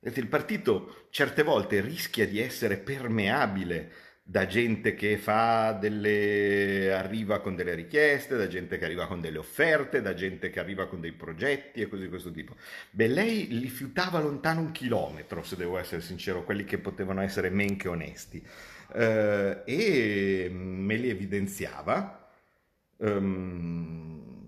Il 0.00 0.26
partito 0.26 1.06
certe 1.08 1.42
volte 1.42 1.80
rischia 1.80 2.28
di 2.28 2.38
essere 2.38 2.76
permeabile 2.76 3.92
da 4.28 4.44
gente 4.46 4.96
che 4.96 5.18
fa 5.18 5.70
delle... 5.70 6.92
arriva 6.92 7.40
con 7.40 7.54
delle 7.54 7.74
richieste, 7.76 8.36
da 8.36 8.48
gente 8.48 8.76
che 8.76 8.84
arriva 8.84 9.06
con 9.06 9.20
delle 9.20 9.38
offerte, 9.38 10.02
da 10.02 10.14
gente 10.14 10.50
che 10.50 10.58
arriva 10.58 10.88
con 10.88 11.00
dei 11.00 11.12
progetti 11.12 11.80
e 11.80 11.86
così 11.86 12.02
di 12.02 12.08
questo 12.08 12.32
tipo. 12.32 12.56
Beh, 12.90 13.06
lei 13.06 13.46
li 13.46 13.68
fiutava 13.68 14.18
lontano 14.18 14.62
un 14.62 14.72
chilometro, 14.72 15.44
se 15.44 15.54
devo 15.54 15.78
essere 15.78 16.00
sincero, 16.00 16.42
quelli 16.42 16.64
che 16.64 16.78
potevano 16.78 17.20
essere 17.20 17.50
men 17.50 17.76
che 17.76 17.86
onesti. 17.86 18.44
Eh, 18.94 19.62
e 19.64 20.50
me 20.50 20.96
li 20.96 21.08
evidenziava. 21.08 22.28
Um, 22.96 24.45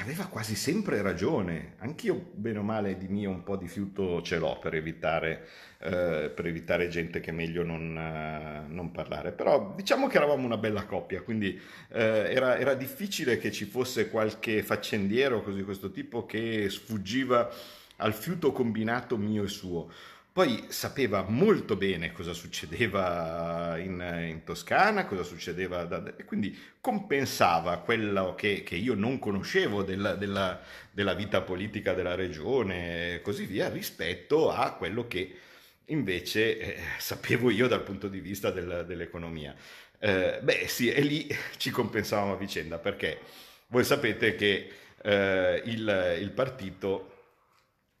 aveva 0.00 0.26
quasi 0.26 0.54
sempre 0.54 1.00
ragione, 1.00 1.74
anch'io 1.78 2.30
bene 2.34 2.58
o 2.58 2.62
male 2.62 2.98
di 2.98 3.08
mio 3.08 3.30
un 3.30 3.42
po' 3.42 3.56
di 3.56 3.66
fiuto 3.66 4.20
ce 4.22 4.38
l'ho 4.38 4.58
per 4.58 4.74
evitare, 4.74 5.48
eh, 5.78 6.30
per 6.34 6.46
evitare 6.46 6.88
gente 6.88 7.20
che 7.20 7.30
è 7.30 7.32
meglio 7.32 7.62
non, 7.62 7.96
eh, 7.96 8.64
non, 8.68 8.90
parlare, 8.90 9.32
però 9.32 9.72
diciamo 9.74 10.06
che 10.06 10.16
eravamo 10.16 10.44
una 10.44 10.58
bella 10.58 10.84
coppia, 10.84 11.22
quindi 11.22 11.58
eh, 11.92 12.00
era, 12.00 12.58
era, 12.58 12.74
difficile 12.74 13.38
che 13.38 13.50
ci 13.50 13.64
fosse 13.64 14.10
qualche 14.10 14.62
faccendiero 14.62 15.42
così 15.42 15.56
di 15.56 15.64
questo 15.64 15.90
tipo 15.90 16.26
che 16.26 16.68
sfuggiva 16.68 17.50
al 17.96 18.12
fiuto 18.12 18.52
combinato 18.52 19.16
mio 19.16 19.44
e 19.44 19.48
suo. 19.48 19.90
Poi 20.36 20.66
sapeva 20.68 21.22
molto 21.26 21.76
bene 21.76 22.12
cosa 22.12 22.34
succedeva 22.34 23.78
in, 23.78 24.26
in 24.28 24.44
Toscana, 24.44 25.06
cosa 25.06 25.22
succedeva, 25.22 25.84
da, 25.84 26.14
e 26.14 26.26
quindi 26.26 26.54
compensava 26.78 27.78
quello 27.78 28.34
che, 28.34 28.62
che 28.62 28.76
io 28.76 28.92
non 28.92 29.18
conoscevo 29.18 29.82
della, 29.82 30.14
della, 30.14 30.60
della, 30.90 31.14
vita 31.14 31.40
politica 31.40 31.94
della 31.94 32.14
regione 32.14 33.14
e 33.14 33.22
così 33.22 33.46
via, 33.46 33.70
rispetto 33.70 34.50
a 34.50 34.72
quello 34.72 35.06
che 35.06 35.38
invece 35.86 36.58
eh, 36.58 36.80
sapevo 36.98 37.48
io 37.48 37.66
dal 37.66 37.82
punto 37.82 38.06
di 38.06 38.20
vista 38.20 38.50
del, 38.50 38.84
dell'economia. 38.86 39.56
Eh, 39.98 40.40
beh 40.42 40.68
sì, 40.68 40.92
e 40.92 41.00
lì 41.00 41.34
ci 41.56 41.70
compensavamo 41.70 42.34
a 42.34 42.36
vicenda, 42.36 42.76
perché 42.76 43.20
voi 43.68 43.84
sapete 43.84 44.34
che 44.34 44.70
eh, 45.00 45.62
il, 45.64 46.18
il 46.20 46.30
partito 46.32 47.12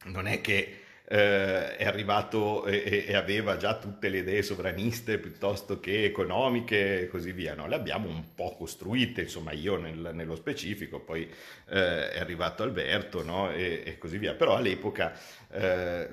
non 0.04 0.26
è 0.26 0.42
che 0.42 0.80
eh, 1.08 1.76
è 1.76 1.84
arrivato 1.84 2.64
e, 2.66 3.04
e, 3.06 3.14
aveva 3.14 3.56
già 3.56 3.76
tutte 3.78 4.08
le 4.08 4.18
idee 4.18 4.42
sovraniste 4.42 5.18
piuttosto 5.18 5.78
che 5.78 6.04
economiche 6.04 7.02
e 7.02 7.08
così 7.08 7.30
via. 7.30 7.54
No? 7.54 7.68
Le 7.68 7.76
abbiamo 7.76 8.08
un 8.08 8.34
po' 8.34 8.56
costruite, 8.56 9.22
insomma 9.22 9.52
io 9.52 9.76
nel, 9.76 10.10
nello 10.12 10.34
specifico, 10.34 10.98
poi 10.98 11.22
eh, 11.68 12.10
è 12.10 12.18
arrivato 12.18 12.64
Alberto 12.64 13.22
no? 13.22 13.52
e, 13.52 13.82
e, 13.84 13.98
così 13.98 14.18
via. 14.18 14.34
Però 14.34 14.56
all'epoca 14.56 15.16
eh, 15.52 16.08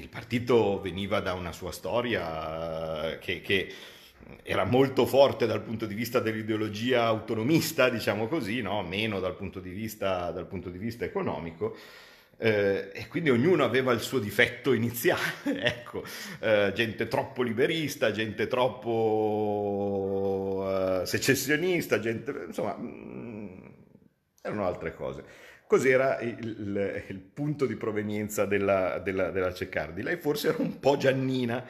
il 0.00 0.08
partito 0.08 0.80
veniva 0.80 1.20
da 1.20 1.34
una 1.34 1.52
sua 1.52 1.70
storia 1.70 3.18
che, 3.20 3.40
che 3.42 3.72
era 4.42 4.64
molto 4.64 5.06
forte 5.06 5.46
dal 5.46 5.62
punto 5.62 5.86
di 5.86 5.94
vista 5.94 6.18
dell'ideologia 6.18 7.04
autonomista, 7.04 7.88
diciamo 7.88 8.26
così, 8.26 8.60
no? 8.60 8.82
meno 8.82 9.20
dal 9.20 9.36
punto 9.36 9.60
di 9.60 9.70
vista, 9.70 10.32
dal 10.32 10.46
punto 10.46 10.68
di 10.68 10.78
vista 10.78 11.04
economico 11.04 11.76
eh, 12.42 12.90
e 12.92 13.06
quindi 13.06 13.30
ognuno 13.30 13.62
aveva 13.62 13.92
il 13.92 14.00
suo 14.00 14.18
difetto 14.18 14.72
iniziale, 14.72 15.22
ecco, 15.62 16.02
eh, 16.40 16.72
gente 16.74 17.06
troppo 17.06 17.42
liberista, 17.42 18.10
gente 18.10 18.48
troppo 18.48 19.92
eh, 20.66 21.06
secessionista, 21.06 22.00
gente, 22.00 22.46
insomma, 22.48 22.76
mh, 24.52 24.56
mm, 24.56 24.58
erano 24.58 24.66
altre 24.66 24.94
cose. 24.94 25.24
Cos'era 25.66 26.20
il, 26.20 27.04
il, 27.08 27.18
punto 27.18 27.64
di 27.64 27.76
provenienza 27.76 28.44
della, 28.44 28.98
della, 28.98 29.30
della, 29.30 29.54
Ceccardi? 29.54 30.02
Lei 30.02 30.18
forse 30.18 30.48
era 30.48 30.58
un 30.60 30.78
po' 30.78 30.98
Giannina, 30.98 31.64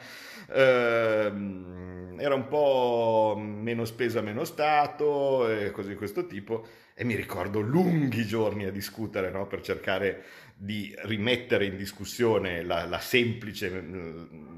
ehm, 0.51 2.17
era 2.19 2.35
un 2.35 2.47
po' 2.49 3.35
meno 3.39 3.85
spesa, 3.85 4.19
meno 4.19 4.43
stato, 4.43 5.47
e 5.47 5.71
cose 5.71 5.89
di 5.89 5.95
questo 5.95 6.27
tipo, 6.27 6.65
e 6.93 7.05
mi 7.05 7.15
ricordo 7.15 7.61
lunghi 7.61 8.25
giorni 8.25 8.65
a 8.65 8.71
discutere 8.71 9.31
no? 9.31 9.47
per 9.47 9.61
cercare 9.61 10.23
di 10.55 10.93
rimettere 11.03 11.65
in 11.65 11.75
discussione 11.75 12.63
la, 12.63 12.85
la 12.85 12.99
semplice, 12.99 13.83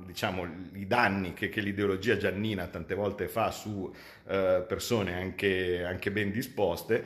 diciamo, 0.05 0.45
i 0.73 0.85
danni 0.85 1.33
che, 1.33 1.49
che, 1.49 1.61
l'ideologia 1.61 2.17
giannina 2.17 2.67
tante 2.67 2.93
volte 2.93 3.27
fa 3.27 3.49
su 3.49 3.91
eh, 4.27 4.63
persone 4.67 5.13
anche, 5.13 5.83
anche, 5.83 6.11
ben 6.11 6.31
disposte 6.31 7.03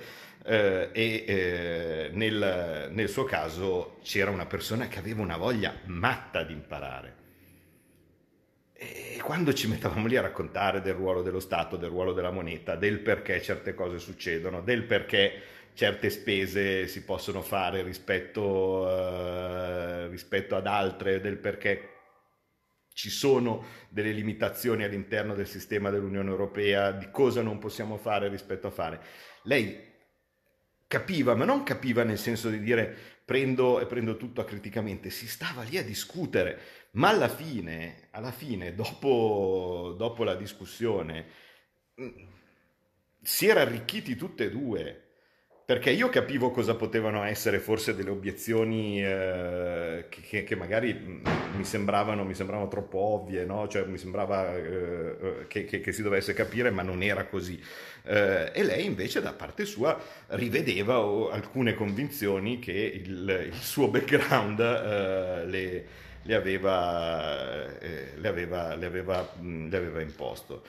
eh, 0.50 0.90
e 0.92 1.26
eh, 1.28 2.10
nel, 2.14 2.90
nel 2.92 3.08
suo 3.08 3.24
caso 3.24 4.00
c'era 4.02 4.32
una 4.32 4.48
persona 4.48 4.88
che 4.88 4.98
aveva 4.98 5.22
una 5.22 5.38
voglia 5.38 5.76
matta 5.86 6.42
di 6.42 6.54
imparare. 6.54 7.18
E 8.74 9.20
quando 9.22 9.54
ci 9.54 9.68
mettavamo 9.68 10.08
lì 10.08 10.18
a 10.18 10.22
raccontare 10.22 10.82
del 10.82 10.94
ruolo 10.96 11.22
dello 11.22 11.40
Stato, 11.40 11.78
del 11.78 11.90
ruolo 11.90 12.14
della 12.14 12.32
moneta, 12.32 12.76
del 12.76 13.00
perché 13.00 13.40
certe 13.44 13.76
cose 13.76 14.00
succedono, 14.00 14.62
del 14.62 14.86
perché 14.86 15.42
certe 15.74 16.10
spese 16.10 16.88
si 16.88 17.04
possono 17.04 17.42
fare 17.42 17.84
rispetto, 17.84 18.42
uh, 18.42 20.10
rispetto 20.10 20.56
ad 20.56 20.66
altre, 20.66 21.22
del 21.22 21.38
perché 21.38 21.90
ci 22.94 23.10
sono 23.10 23.66
delle 23.90 24.12
limitazioni 24.12 24.84
all'interno 24.84 25.36
del 25.36 25.48
sistema 25.48 25.90
dell'Unione 25.90 26.30
Europea, 26.30 26.92
di 26.92 27.12
cosa 27.12 27.42
non 27.42 27.60
possiamo 27.60 27.98
fare 27.98 28.30
rispetto 28.30 28.68
a 28.68 28.72
fare. 28.72 29.00
Lei 29.44 29.89
capiva, 30.90 31.36
ma 31.36 31.46
non 31.46 31.62
capiva 31.62 32.04
nel 32.04 32.18
senso 32.18 32.50
di 32.50 32.60
dire 32.60 32.98
prendo 33.24 33.80
e 33.80 33.86
prendo 33.86 34.18
tutto 34.18 34.42
acriticamente, 34.42 35.12
si 35.12 35.28
stava 35.28 35.62
lì 35.62 35.78
a 35.78 35.84
discutere, 35.84 36.60
ma 36.94 37.10
alla 37.10 37.30
fine, 37.30 38.08
alla 38.12 38.32
fine 38.32 38.74
dopo, 38.74 39.94
dopo 39.96 40.24
la 40.24 40.34
discussione, 40.34 41.26
mm, 42.02 42.28
si 43.22 43.48
era 43.48 43.62
arricchiti 43.62 44.16
tutte 44.16 44.46
e 44.46 44.50
due 44.50 45.09
perché 45.70 45.92
io 45.92 46.10
capivo 46.10 46.50
cosa 46.50 46.74
potevano 46.74 47.24
essere 47.24 47.60
forse 47.60 47.94
delle 47.94 48.10
obiezioni 48.10 49.06
eh, 49.06 50.06
che, 50.10 50.44
che, 50.44 50.56
magari 50.56 50.96
mm, 50.96 51.26
mi 51.58 51.64
sembravano, 51.64 52.24
mi 52.24 52.34
sembravano 52.34 52.68
troppo 52.68 52.98
ovvie, 52.98 53.46
no? 53.46 53.68
cioè 53.68 53.84
mi 53.84 54.00
sembrava 54.00 54.56
eh, 54.56 54.64
eh, 54.64 55.48
che, 55.48 55.66
che, 55.66 55.80
che, 55.80 55.92
si 55.92 56.02
dovesse 56.02 56.34
capire, 56.34 56.72
ma 56.72 56.82
non 56.82 57.04
era 57.04 57.26
così. 57.26 57.62
Eh, 58.02 58.50
e 58.52 58.64
lei 58.64 58.84
invece 58.84 59.22
da 59.22 59.32
parte 59.32 59.66
sua 59.66 59.96
rivedeva 60.30 60.96
alcune 61.32 61.76
convinzioni 61.76 62.58
che 62.58 62.72
il, 62.72 63.50
il 63.52 63.62
suo 63.62 63.90
background 63.90 64.60
eh, 64.60 65.46
le, 65.46 65.86
le, 66.24 66.34
aveva, 66.34 67.78
eh, 67.80 68.14
le, 68.16 68.28
aveva, 68.28 68.74
le, 68.74 68.86
aveva, 68.88 69.34
le 69.40 69.78
aveva 69.78 70.02
imposto. 70.02 70.64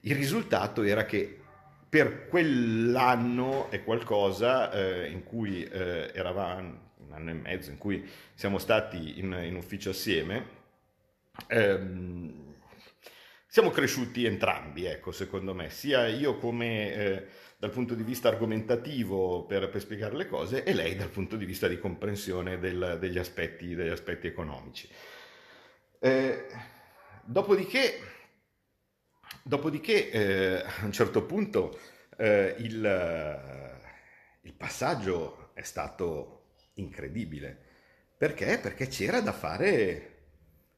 Il 0.00 0.16
risultato 0.16 0.82
era 0.82 1.04
che 1.04 1.40
per 1.88 2.28
quell'anno 2.28 3.70
e 3.70 3.82
qualcosa 3.82 4.70
eh, 4.72 5.08
in 5.08 5.24
cui 5.24 5.64
eh, 5.64 6.10
eravamo, 6.14 6.84
un 6.98 7.12
anno 7.12 7.30
e 7.30 7.34
mezzo 7.34 7.70
in 7.70 7.78
cui 7.78 8.08
siamo 8.34 8.58
stati 8.58 9.18
in, 9.18 9.38
in 9.44 9.56
ufficio 9.56 9.90
assieme, 9.90 10.46
ehm, 11.46 12.44
siamo 13.46 13.70
cresciuti 13.70 14.26
entrambi, 14.26 14.84
ecco, 14.84 15.12
secondo 15.12 15.54
me, 15.54 15.70
sia 15.70 16.06
io 16.08 16.36
come 16.36 16.92
eh, 16.92 17.26
dal 17.56 17.70
punto 17.70 17.94
di 17.94 18.02
vista 18.02 18.28
argomentativo 18.28 19.44
per, 19.46 19.70
per, 19.70 19.80
spiegare 19.80 20.16
le 20.16 20.26
cose 20.26 20.62
e 20.62 20.74
lei 20.74 20.94
dal 20.94 21.08
punto 21.08 21.36
di 21.36 21.46
vista 21.46 21.66
di 21.66 21.78
comprensione 21.78 22.58
del, 22.58 22.98
degli, 23.00 23.16
aspetti, 23.16 23.74
degli, 23.74 23.88
aspetti, 23.88 24.26
economici. 24.26 24.88
Eh, 25.98 26.46
dopodiché 27.24 27.98
Dopodiché 29.42 30.10
eh, 30.10 30.64
a 30.64 30.84
un 30.84 30.92
certo 30.92 31.24
punto 31.24 31.78
eh, 32.16 32.54
il, 32.58 33.40
il 34.42 34.52
passaggio 34.54 35.50
è 35.54 35.62
stato 35.62 36.54
incredibile. 36.74 37.64
Perché? 38.16 38.58
Perché 38.58 38.88
c'era 38.88 39.20
da 39.20 39.32
fare 39.32 40.14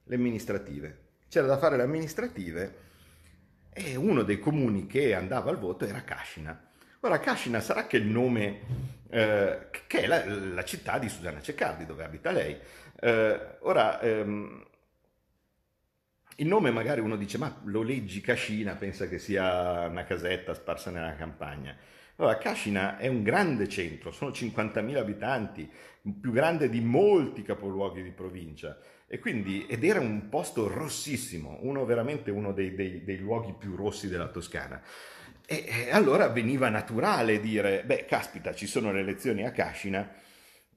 le 0.04 0.14
amministrative. 0.14 1.06
C'era 1.28 1.46
da 1.46 1.58
fare 1.58 1.76
le 1.76 1.82
amministrative 1.82 2.86
e 3.72 3.96
uno 3.96 4.22
dei 4.22 4.38
comuni 4.38 4.86
che 4.86 5.14
andava 5.14 5.50
al 5.50 5.58
voto 5.58 5.84
era 5.84 6.02
Cascina. 6.02 6.68
Ora, 7.00 7.20
Cascina 7.20 7.60
sarà 7.60 7.86
che 7.86 7.96
il 7.96 8.06
nome, 8.06 8.60
eh, 9.08 9.68
che 9.86 10.00
è 10.00 10.06
la, 10.06 10.24
la, 10.26 10.64
città 10.64 10.98
di 10.98 11.08
Susanna 11.08 11.40
Ceccardi, 11.40 11.86
dove 11.86 12.02
abita 12.02 12.32
lei. 12.32 12.58
Eh, 12.98 13.56
ora, 13.60 14.00
ehm, 14.00 14.66
il 16.40 16.46
nome 16.46 16.70
magari 16.70 17.00
uno 17.00 17.16
dice, 17.16 17.36
ma 17.36 17.60
lo 17.64 17.82
leggi 17.82 18.20
Cascina, 18.20 18.74
pensa 18.74 19.08
che 19.08 19.18
sia 19.18 19.86
una 19.88 20.04
casetta 20.04 20.54
sparsa 20.54 20.90
nella 20.90 21.16
campagna. 21.16 21.76
Allora, 22.16 22.38
Cascina 22.38 22.96
è 22.96 23.08
un 23.08 23.22
grande 23.22 23.68
centro, 23.68 24.10
sono 24.12 24.30
50.000 24.30 24.96
abitanti, 24.96 25.68
più 26.20 26.32
grande 26.32 26.68
di 26.68 26.80
molti 26.80 27.42
capoluoghi 27.42 28.02
di 28.02 28.10
provincia. 28.10 28.78
Quindi, 29.20 29.66
ed 29.66 29.84
era 29.84 30.00
un 30.00 30.28
posto 30.28 30.68
rossissimo, 30.68 31.58
uno 31.62 31.84
veramente 31.84 32.30
uno 32.30 32.52
dei, 32.52 32.74
dei, 32.74 33.02
dei 33.02 33.18
luoghi 33.18 33.54
più 33.58 33.74
rossi 33.74 34.08
della 34.08 34.28
Toscana. 34.28 34.80
E, 35.44 35.64
e, 35.66 35.90
allora 35.90 36.28
veniva 36.28 36.68
naturale 36.68 37.40
dire, 37.40 37.82
beh, 37.84 38.04
caspita, 38.04 38.54
ci 38.54 38.66
sono 38.66 38.92
le 38.92 39.00
elezioni 39.00 39.44
a 39.44 39.50
Cascina, 39.50 40.08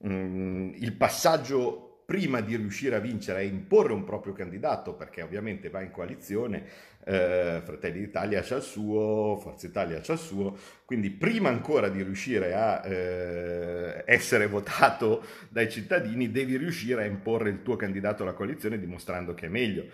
mm, 0.07 0.73
il 0.75 0.93
passaggio 0.93 1.90
prima 2.11 2.41
di 2.41 2.57
riuscire 2.57 2.97
a 2.97 2.99
vincere 2.99 3.39
a 3.39 3.43
imporre 3.43 3.93
un 3.93 4.03
proprio 4.03 4.33
candidato, 4.33 4.95
perché 4.95 5.21
ovviamente 5.21 5.69
va 5.69 5.79
in 5.79 5.91
coalizione, 5.91 6.65
eh, 7.05 7.61
Fratelli 7.63 8.01
d'Italia 8.01 8.41
c'ha 8.41 8.57
il 8.57 8.61
suo, 8.61 9.37
Forza 9.41 9.65
Italia 9.65 10.01
c'ha 10.01 10.11
il 10.11 10.19
suo, 10.19 10.57
quindi 10.83 11.09
prima 11.09 11.47
ancora 11.47 11.87
di 11.87 12.03
riuscire 12.03 12.53
a 12.53 12.85
eh, 12.85 14.03
essere 14.05 14.47
votato 14.47 15.23
dai 15.47 15.71
cittadini, 15.71 16.31
devi 16.31 16.57
riuscire 16.57 17.03
a 17.03 17.05
imporre 17.05 17.49
il 17.49 17.61
tuo 17.61 17.77
candidato 17.77 18.23
alla 18.23 18.33
coalizione 18.33 18.77
dimostrando 18.77 19.33
che 19.33 19.45
è 19.45 19.49
meglio. 19.49 19.85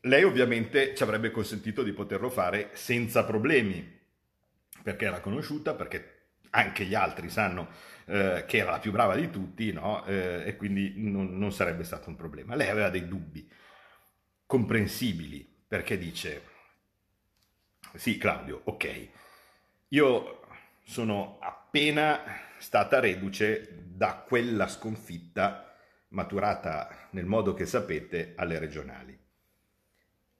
Lei 0.00 0.22
ovviamente 0.22 0.94
ci 0.94 1.02
avrebbe 1.02 1.30
consentito 1.30 1.82
di 1.82 1.92
poterlo 1.92 2.30
fare 2.30 2.70
senza 2.72 3.22
problemi, 3.22 3.86
perché 4.82 5.04
era 5.04 5.20
conosciuta, 5.20 5.74
perché 5.74 6.15
anche 6.56 6.84
gli 6.84 6.94
altri 6.94 7.28
sanno 7.28 7.68
eh, 8.06 8.44
che 8.46 8.58
era 8.58 8.72
la 8.72 8.78
più 8.78 8.90
brava 8.90 9.14
di 9.14 9.30
tutti, 9.30 9.72
no? 9.72 10.04
eh, 10.06 10.42
e 10.46 10.56
quindi 10.56 10.94
non, 10.96 11.36
non 11.36 11.52
sarebbe 11.52 11.84
stato 11.84 12.08
un 12.08 12.16
problema. 12.16 12.54
Lei 12.54 12.68
aveva 12.68 12.88
dei 12.88 13.06
dubbi 13.06 13.48
comprensibili, 14.46 15.46
perché 15.68 15.98
dice, 15.98 16.42
sì 17.94 18.16
Claudio, 18.16 18.62
ok, 18.64 19.08
io 19.88 20.40
sono 20.82 21.38
appena 21.40 22.20
stata 22.58 23.00
reduce 23.00 23.82
da 23.84 24.24
quella 24.26 24.66
sconfitta 24.66 25.76
maturata 26.08 27.08
nel 27.10 27.26
modo 27.26 27.52
che 27.52 27.66
sapete 27.66 28.32
alle 28.36 28.58
regionali. 28.58 29.18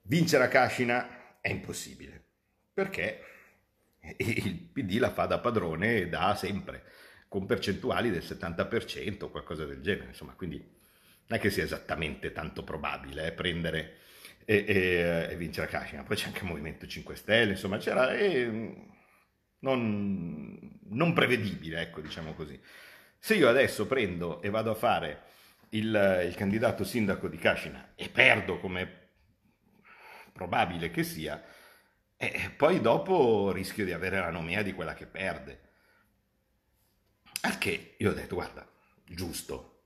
Vincere 0.03 0.45
a 0.45 0.47
Cascina 0.47 1.39
è 1.41 1.49
impossibile, 1.49 2.23
perché 2.73 3.21
il 4.17 4.55
PD 4.55 4.97
la 4.99 5.11
fa 5.11 5.25
da 5.25 5.39
padrone 5.39 6.07
da 6.09 6.35
sempre, 6.35 6.83
con 7.27 7.45
percentuali 7.45 8.09
del 8.09 8.23
70% 8.23 9.25
o 9.25 9.29
qualcosa 9.29 9.65
del 9.65 9.81
genere, 9.81 10.07
insomma, 10.07 10.33
quindi 10.33 10.57
non 10.57 11.37
è 11.37 11.41
che 11.41 11.49
sia 11.49 11.63
esattamente 11.63 12.31
tanto 12.31 12.63
probabile 12.63 13.27
eh, 13.27 13.31
prendere 13.33 13.97
e, 14.45 14.63
e, 14.65 15.27
e, 15.31 15.35
vincere 15.35 15.67
a 15.67 15.69
Cascina. 15.69 16.03
Poi 16.03 16.15
c'è 16.15 16.27
anche 16.27 16.39
il 16.39 16.45
Movimento 16.45 16.87
5 16.87 17.15
Stelle, 17.15 17.51
insomma, 17.51 17.77
c'era... 17.77 18.15
E, 18.15 18.85
non, 19.59 20.79
non, 20.89 21.13
prevedibile, 21.13 21.81
ecco, 21.81 21.99
diciamo 21.99 22.33
così. 22.33 22.59
Se 23.17 23.35
io 23.35 23.49
adesso 23.49 23.87
prendo 23.87 24.41
e 24.41 24.49
vado 24.49 24.71
a 24.71 24.75
fare 24.75 25.23
il, 25.69 26.23
il 26.27 26.35
candidato 26.35 26.83
sindaco 26.83 27.27
di 27.27 27.37
Cascina 27.37 27.93
e 27.95 28.09
perdo 28.09 28.59
come 28.59 29.05
probabile 30.31 30.91
che 30.91 31.03
sia, 31.03 31.43
e 32.17 32.49
poi 32.49 32.81
dopo 32.81 33.51
rischio 33.51 33.85
di 33.85 33.93
avere 33.93 34.19
la 34.19 34.31
nomea 34.31 34.63
di 34.63 34.73
quella 34.73 34.95
che 34.95 35.05
perde. 35.05 35.61
Al 37.41 37.59
che 37.59 37.95
io 37.97 38.09
ho 38.09 38.13
detto, 38.13 38.35
guarda, 38.35 38.67
giusto, 39.05 39.83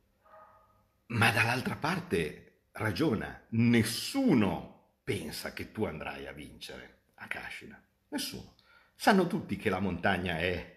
ma 1.08 1.30
dall'altra 1.32 1.76
parte 1.76 2.68
ragiona, 2.72 3.46
nessuno 3.50 5.00
pensa 5.04 5.52
che 5.52 5.74
tu 5.74 5.84
andrai 5.84 6.26
a 6.28 6.32
vincere 6.32 7.00
a 7.16 7.28
Cascina, 7.28 7.82
nessuno. 8.08 8.56
Sanno 8.96 9.28
tutti 9.28 9.58
che 9.58 9.70
la 9.70 9.80
montagna 9.80 10.40
è, 10.40 10.76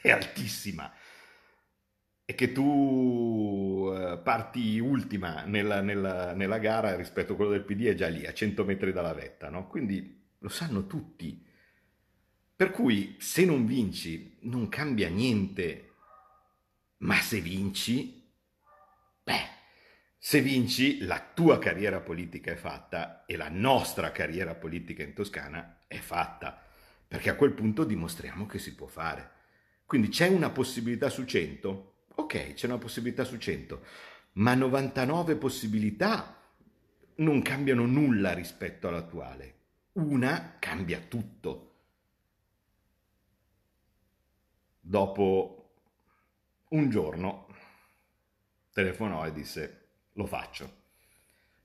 è 0.00 0.10
altissima 0.10 0.92
e 2.24 2.34
che 2.34 2.52
tu 2.52 3.92
eh, 3.92 4.18
parti 4.18 4.78
ultima 4.78 5.42
nella, 5.44 5.80
nella, 5.80 6.32
nella, 6.32 6.58
gara 6.58 6.94
rispetto 6.94 7.32
a 7.32 7.36
quello 7.36 7.50
del 7.52 7.64
PD 7.64 7.86
è 7.86 7.94
già 7.94 8.08
lì, 8.08 8.24
a 8.24 8.32
100 8.32 8.64
metri 8.64 8.92
dalla 8.92 9.14
vetta, 9.14 9.48
no? 9.48 9.66
Quindi 9.66 10.25
lo 10.38 10.48
sanno 10.48 10.86
tutti. 10.86 11.44
Per 12.54 12.70
cui 12.70 13.16
se 13.18 13.44
non 13.44 13.66
vinci 13.66 14.38
non 14.42 14.68
cambia 14.68 15.08
niente, 15.08 15.92
ma 16.98 17.16
se 17.16 17.40
vinci, 17.40 18.32
beh, 19.22 19.48
se 20.16 20.40
vinci 20.40 21.04
la 21.04 21.20
tua 21.34 21.58
carriera 21.58 22.00
politica 22.00 22.50
è 22.50 22.56
fatta 22.56 23.24
e 23.26 23.36
la 23.36 23.50
nostra 23.50 24.10
carriera 24.10 24.54
politica 24.54 25.02
in 25.02 25.12
Toscana 25.12 25.80
è 25.86 25.98
fatta, 25.98 26.62
perché 27.06 27.28
a 27.28 27.36
quel 27.36 27.52
punto 27.52 27.84
dimostriamo 27.84 28.46
che 28.46 28.58
si 28.58 28.74
può 28.74 28.86
fare. 28.86 29.32
Quindi 29.84 30.08
c'è 30.08 30.28
una 30.28 30.50
possibilità 30.50 31.10
su 31.10 31.24
100? 31.24 32.04
Ok, 32.14 32.54
c'è 32.54 32.66
una 32.66 32.78
possibilità 32.78 33.24
su 33.24 33.36
100, 33.36 33.84
ma 34.32 34.54
99 34.54 35.36
possibilità 35.36 36.40
non 37.16 37.42
cambiano 37.42 37.84
nulla 37.84 38.32
rispetto 38.32 38.88
all'attuale 38.88 39.55
una 39.96 40.56
cambia 40.58 41.00
tutto. 41.00 41.62
Dopo 44.80 45.74
un 46.68 46.90
giorno 46.90 47.46
telefonò 48.72 49.26
e 49.26 49.32
disse 49.32 49.88
lo 50.12 50.26
faccio. 50.26 50.84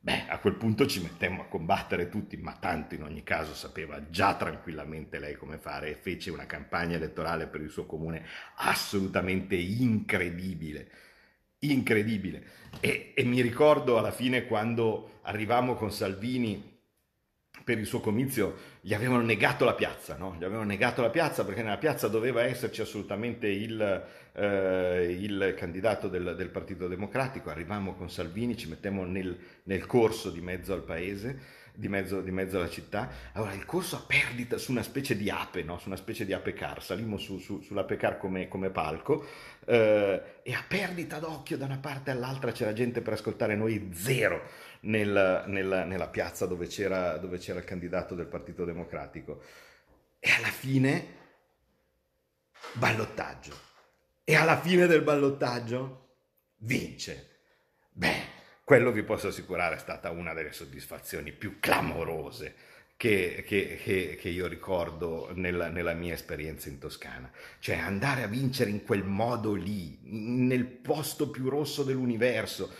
Beh, 0.03 0.27
a 0.27 0.39
quel 0.39 0.55
punto 0.55 0.87
ci 0.87 0.99
mettemmo 0.99 1.43
a 1.43 1.45
combattere 1.45 2.09
tutti, 2.09 2.35
ma 2.37 2.53
tanto 2.53 2.95
in 2.95 3.03
ogni 3.03 3.21
caso 3.21 3.53
sapeva 3.53 4.09
già 4.09 4.35
tranquillamente 4.35 5.19
lei 5.19 5.35
come 5.35 5.59
fare 5.59 5.89
e 5.89 5.95
fece 5.95 6.31
una 6.31 6.47
campagna 6.47 6.95
elettorale 6.95 7.45
per 7.45 7.61
il 7.61 7.69
suo 7.69 7.85
comune 7.85 8.25
assolutamente 8.55 9.55
incredibile, 9.55 10.89
incredibile. 11.59 12.47
E, 12.79 13.13
e 13.15 13.23
mi 13.25 13.41
ricordo 13.41 13.99
alla 13.99 14.11
fine 14.11 14.47
quando 14.47 15.19
arrivammo 15.21 15.75
con 15.75 15.91
Salvini 15.91 16.70
per 17.63 17.77
il 17.77 17.85
suo 17.85 17.99
comizio 17.99 18.55
gli 18.81 18.93
avevano 18.93 19.21
negato 19.21 19.65
la 19.65 19.73
piazza, 19.73 20.17
no? 20.17 20.35
Gli 20.37 20.43
avevano 20.43 20.65
negato 20.65 21.01
la 21.01 21.09
piazza 21.09 21.45
perché 21.45 21.61
nella 21.61 21.77
piazza 21.77 22.07
doveva 22.07 22.43
esserci 22.43 22.81
assolutamente 22.81 23.47
il, 23.47 24.03
eh, 24.33 25.17
il 25.19 25.53
candidato 25.57 26.07
del, 26.07 26.35
del, 26.35 26.49
Partito 26.49 26.87
Democratico. 26.87 27.49
Arrivammo 27.49 27.93
con 27.93 28.09
Salvini, 28.09 28.57
ci 28.57 28.69
mettiamo 28.69 29.05
nel, 29.05 29.37
nel 29.63 29.85
corso 29.85 30.31
di 30.31 30.41
mezzo 30.41 30.73
al 30.73 30.83
paese 30.83 31.59
di 31.73 31.87
mezzo, 31.87 32.21
di 32.21 32.31
mezzo, 32.31 32.57
alla 32.57 32.69
città. 32.69 33.09
Allora 33.33 33.53
il 33.53 33.65
corso 33.65 33.95
a 33.95 34.03
perdita 34.05 34.57
su 34.57 34.71
una 34.71 34.83
specie 34.83 35.15
di 35.15 35.29
ape, 35.29 35.63
no? 35.63 35.77
su 35.79 35.87
una 35.87 35.97
specie 35.97 36.25
di 36.25 36.33
ape 36.33 36.53
car, 36.53 36.83
salimmo 36.83 37.17
su, 37.17 37.37
su, 37.39 37.61
sull'ape 37.61 37.97
car 37.97 38.17
come, 38.17 38.47
come 38.47 38.69
palco 38.69 39.25
eh, 39.65 40.39
e 40.43 40.53
a 40.53 40.63
perdita 40.67 41.19
d'occhio 41.19 41.57
da 41.57 41.65
una 41.65 41.77
parte 41.77 42.11
all'altra 42.11 42.51
c'era 42.51 42.73
gente 42.73 43.01
per 43.01 43.13
ascoltare 43.13 43.55
noi, 43.55 43.91
zero 43.93 44.41
nel, 44.81 45.43
nella, 45.47 45.83
nella, 45.83 46.07
piazza 46.07 46.45
dove 46.45 46.67
c'era, 46.67 47.17
dove 47.17 47.37
c'era 47.37 47.59
il 47.59 47.65
candidato 47.65 48.15
del 48.15 48.25
Partito 48.25 48.65
Democratico. 48.65 49.41
E 50.19 50.29
alla 50.31 50.47
fine 50.47 51.19
ballottaggio. 52.73 53.69
E 54.23 54.35
alla 54.35 54.59
fine 54.59 54.87
del 54.87 55.01
ballottaggio 55.01 56.15
vince. 56.57 57.29
Beh, 57.91 58.30
quello 58.71 58.93
vi 58.93 59.03
posso 59.03 59.27
assicurare 59.27 59.75
è 59.75 59.79
stata 59.79 60.11
una 60.11 60.33
delle 60.33 60.53
soddisfazioni 60.53 61.33
più 61.33 61.59
clamorose 61.59 62.55
che, 62.95 63.43
che, 63.45 63.77
che, 63.83 64.17
che 64.17 64.29
io 64.29 64.47
ricordo 64.47 65.29
nella, 65.33 65.67
nella, 65.67 65.91
mia 65.91 66.13
esperienza 66.13 66.69
in 66.69 66.79
Toscana. 66.79 67.29
Cioè 67.59 67.75
andare 67.75 68.23
a 68.23 68.27
vincere 68.27 68.69
in 68.69 68.85
quel 68.85 69.03
modo 69.03 69.55
lì, 69.55 69.99
nel 70.03 70.63
posto 70.63 71.29
più 71.29 71.49
rosso 71.49 71.83
dell'universo. 71.83 72.73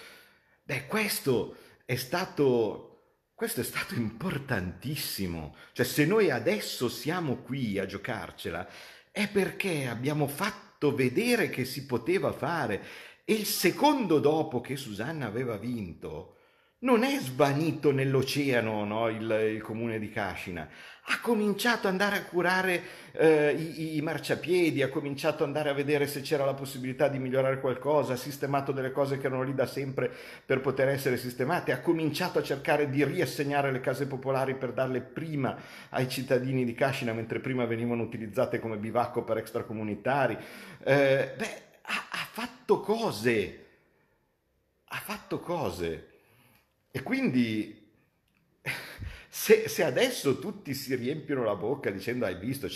Beh, 0.64 0.86
questo 0.86 1.58
è 1.84 1.96
stato, 1.96 3.26
questo 3.36 3.60
è 3.60 3.66
stato 3.66 3.94
importantissimo. 3.94 5.58
Cioè 5.74 5.86
se 5.86 6.06
noi 6.06 6.32
adesso 6.32 6.88
siamo 6.88 7.40
qui 7.40 7.78
a 7.78 7.86
giocarcela 7.86 8.66
è 9.12 9.28
perché 9.28 9.88
abbiamo 9.88 10.30
fatto 10.30 10.96
vedere 10.96 11.50
che 11.50 11.66
si 11.66 11.86
poteva 11.86 12.32
fare 12.32 12.82
e 13.32 13.34
il 13.34 13.46
secondo 13.46 14.20
dopo 14.20 14.60
che 14.60 14.76
Susanna 14.76 15.26
aveva 15.26 15.56
vinto, 15.56 16.36
non 16.80 17.04
è 17.04 17.18
svanito 17.18 17.94
nell'oceano 17.94 18.84
no, 18.84 19.08
il, 19.08 19.54
il, 19.54 19.62
comune 19.62 20.00
di 20.00 20.10
Cascina, 20.10 20.68
ha 21.04 21.20
cominciato 21.22 21.88
ad 21.88 21.94
andare 21.94 22.18
a 22.18 22.26
curare 22.26 22.84
eh, 23.14 23.54
i, 23.54 23.96
i, 23.96 24.02
marciapiedi, 24.02 24.82
ha 24.82 24.90
cominciato 24.90 25.44
ad 25.44 25.48
andare 25.48 25.70
a 25.70 25.74
vedere 25.74 26.08
se 26.08 26.20
c'era 26.20 26.44
la 26.44 26.56
possibilità 26.56 27.08
di 27.08 27.20
migliorare 27.20 27.62
qualcosa, 27.62 28.14
ha 28.14 28.18
sistemato 28.18 28.74
delle 28.74 28.92
cose 28.92 29.18
che 29.18 29.28
erano 29.28 29.44
lì 29.44 29.56
da 29.56 29.66
sempre 29.66 30.12
per 30.46 30.60
poter 30.60 30.90
essere 30.90 31.16
sistemate, 31.16 31.72
ha 31.72 31.80
cominciato 31.80 32.38
a 32.38 32.44
cercare 32.44 32.90
di 32.90 33.02
riassegnare 33.06 33.72
le 33.72 33.80
case 33.80 34.08
popolari 34.08 34.56
per 34.56 34.74
darle 34.74 35.00
prima 35.00 35.56
ai 35.92 36.10
cittadini 36.10 36.66
di 36.66 36.74
Cascina, 36.74 37.14
mentre 37.14 37.40
prima 37.40 37.64
venivano 37.64 38.04
utilizzate 38.04 38.60
come 38.60 38.76
bivacco 38.76 39.24
per 39.24 39.38
extracomunitari. 39.38 40.38
Eh, 40.84 41.34
beh, 41.38 41.70
fatto 42.32 42.80
cose, 42.80 43.66
ha 44.86 44.98
fatto 44.98 45.42
cose. 45.42 46.08
E 46.90 47.04
quindi 47.04 47.92
se, 49.28 49.68
se, 49.68 49.84
adesso 49.84 50.40
tutti 50.40 50.74
si 50.74 50.96
riempiono 50.96 51.44
la 51.44 51.56
bocca 51.56 51.90
dicendo 51.90 52.26
hai 52.26 52.36
visto, 52.36 52.68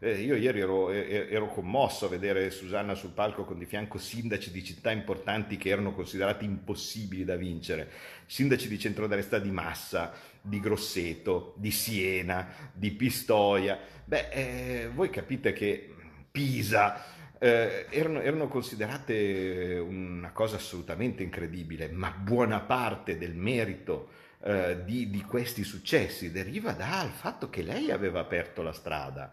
eh, 0.00 0.20
io 0.20 0.36
ieri 0.36 0.60
ero, 0.60 0.90
ero, 0.90 1.48
commosso 1.48 2.04
a 2.04 2.08
vedere 2.10 2.50
Susanna 2.50 2.94
sul 2.94 3.12
palco 3.12 3.44
con 3.44 3.58
di 3.58 3.64
fianco 3.64 3.96
sindaci 3.96 4.50
di 4.50 4.62
città 4.62 4.90
importanti 4.90 5.56
che 5.56 5.70
erano 5.70 5.94
considerati 5.94 6.44
impossibili 6.44 7.24
da 7.24 7.36
vincere, 7.36 7.90
sindaci 8.26 8.68
di 8.68 8.78
centrodestra 8.78 9.38
di 9.38 9.50
Massa, 9.50 10.12
di 10.42 10.60
Grosseto, 10.60 11.54
di 11.56 11.70
Siena, 11.70 12.70
di 12.70 12.90
Pistoia. 12.90 13.78
Beh, 14.04 14.28
eh, 14.28 14.90
voi 14.92 15.08
capite 15.08 15.54
che 15.54 15.94
Pisa, 16.30 17.02
eh, 17.42 17.86
erano, 17.88 18.20
erano, 18.20 18.48
considerate 18.48 19.82
una 19.82 20.30
cosa 20.30 20.56
assolutamente 20.56 21.22
incredibile, 21.22 21.88
ma 21.88 22.10
buona 22.10 22.60
parte 22.60 23.16
del 23.16 23.34
merito 23.34 24.10
eh, 24.42 24.84
di, 24.84 25.08
di 25.08 25.22
questi 25.22 25.64
successi 25.64 26.30
deriva 26.30 26.72
dal 26.72 27.08
fatto 27.08 27.48
che 27.48 27.62
lei 27.62 27.90
aveva 27.90 28.20
aperto 28.20 28.60
la 28.60 28.74
strada. 28.74 29.32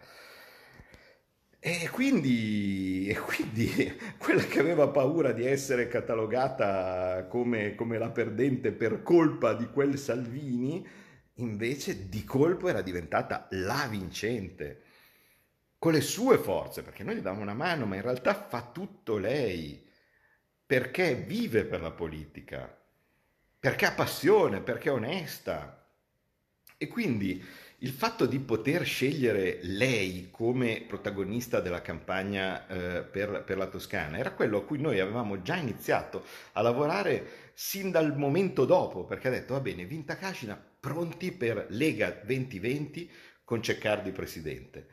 E 1.60 1.90
quindi, 1.92 3.08
e 3.10 3.16
quindi, 3.16 3.98
quella 4.18 4.44
che 4.44 4.60
aveva 4.60 4.88
paura 4.88 5.34
di 5.34 5.46
essere 5.46 5.90
catalogata 5.90 7.26
come, 7.28 7.76
come, 7.76 7.98
la 7.98 8.10
perdente 8.10 8.72
per 8.72 9.04
colpa 9.04 9.54
di 9.54 9.68
quel 9.68 9.98
Salvini, 9.98 10.88
invece 11.36 12.08
di 12.08 12.24
colpo 12.24 12.70
era 12.70 12.82
diventata 12.82 13.48
la 13.52 13.86
vincente 13.90 14.84
con 15.78 15.92
le 15.92 16.02
sue 16.02 16.38
forze, 16.38 16.82
perché 16.82 17.04
noi 17.04 17.16
gli 17.16 17.22
diamo 17.22 17.42
una 17.42 17.54
mano, 17.54 17.86
ma 17.86 17.96
in 17.96 18.02
realtà 18.02 18.34
fa 18.34 18.70
tutto 18.72 19.18
lei, 19.18 19.86
perché 20.66 21.16
vive 21.16 21.66
per 21.66 21.82
la 21.82 21.92
politica, 21.92 22.76
perché 23.60 23.86
ha 23.86 23.94
passione, 23.94 24.62
perché 24.62 24.90
è 24.90 24.94
onesta. 24.94 25.90
E 26.78 26.88
quindi 26.88 27.44
il 27.82 27.92
fatto 27.92 28.26
di 28.26 28.40
poter 28.40 28.84
scegliere 28.84 29.60
lei 29.62 30.30
come 30.32 30.84
protagonista 30.88 31.60
della 31.60 31.82
campagna 31.82 32.66
eh, 32.68 33.04
per, 33.04 33.44
per, 33.44 33.58
la 33.58 33.68
Toscana 33.68 34.18
era 34.18 34.32
quello 34.32 34.58
a 34.58 34.64
cui 34.64 34.80
noi 34.80 35.00
avevamo 35.00 35.44
già 35.44 35.58
iniziato 35.58 36.24
a 36.54 36.62
lavorare 36.62 37.52
sin 37.54 37.92
dal 37.92 38.18
momento 38.18 38.66
dopo, 38.66 39.06
perché 39.06 39.28
ha 39.28 39.32
detto 39.32 39.54
va 39.54 39.60
bene, 39.60 39.86
Vinta 39.86 40.18
Cascina, 40.18 40.60
pronti 40.80 41.32
per 41.32 41.68
Lega 41.70 42.10
2020 42.10 43.12
con 43.44 43.62
Ceccardi 43.62 44.12
presidente. 44.12 44.88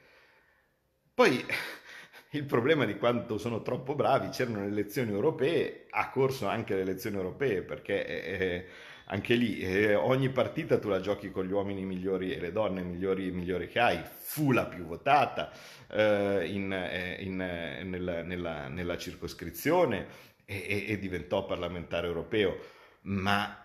Poi 1.14 1.44
il 2.30 2.44
problema 2.44 2.84
di 2.84 2.96
quanto 2.96 3.38
sono 3.38 3.62
troppo 3.62 3.94
bravi, 3.94 4.30
c'erano 4.30 4.62
le 4.62 4.66
elezioni 4.66 5.12
europee, 5.12 5.86
ha 5.90 6.10
corso 6.10 6.48
anche 6.48 6.74
le 6.74 6.80
elezioni 6.80 7.16
europee 7.16 7.62
perché 7.62 8.06
eh, 8.06 8.66
anche 9.06 9.34
lì 9.34 9.60
eh, 9.60 9.94
ogni 9.94 10.30
partita 10.30 10.78
tu 10.78 10.88
la 10.88 11.00
giochi 11.00 11.30
con 11.30 11.46
gli 11.46 11.52
uomini 11.52 11.84
migliori 11.84 12.32
e 12.32 12.40
le 12.40 12.50
donne 12.50 12.82
migliori, 12.82 13.30
migliori 13.30 13.68
che 13.68 13.78
hai, 13.78 14.02
fu 14.02 14.50
la 14.50 14.66
più 14.66 14.84
votata 14.84 15.52
eh, 15.88 16.48
in, 16.50 16.72
eh, 16.72 17.18
in, 17.20 17.40
eh, 17.40 17.84
nella, 17.84 18.22
nella, 18.22 18.66
nella, 18.66 18.98
circoscrizione 18.98 20.06
e, 20.44 20.64
e, 20.66 20.84
e 20.88 20.98
diventò 20.98 21.46
parlamentare 21.46 22.08
europeo, 22.08 22.58
ma 23.02 23.64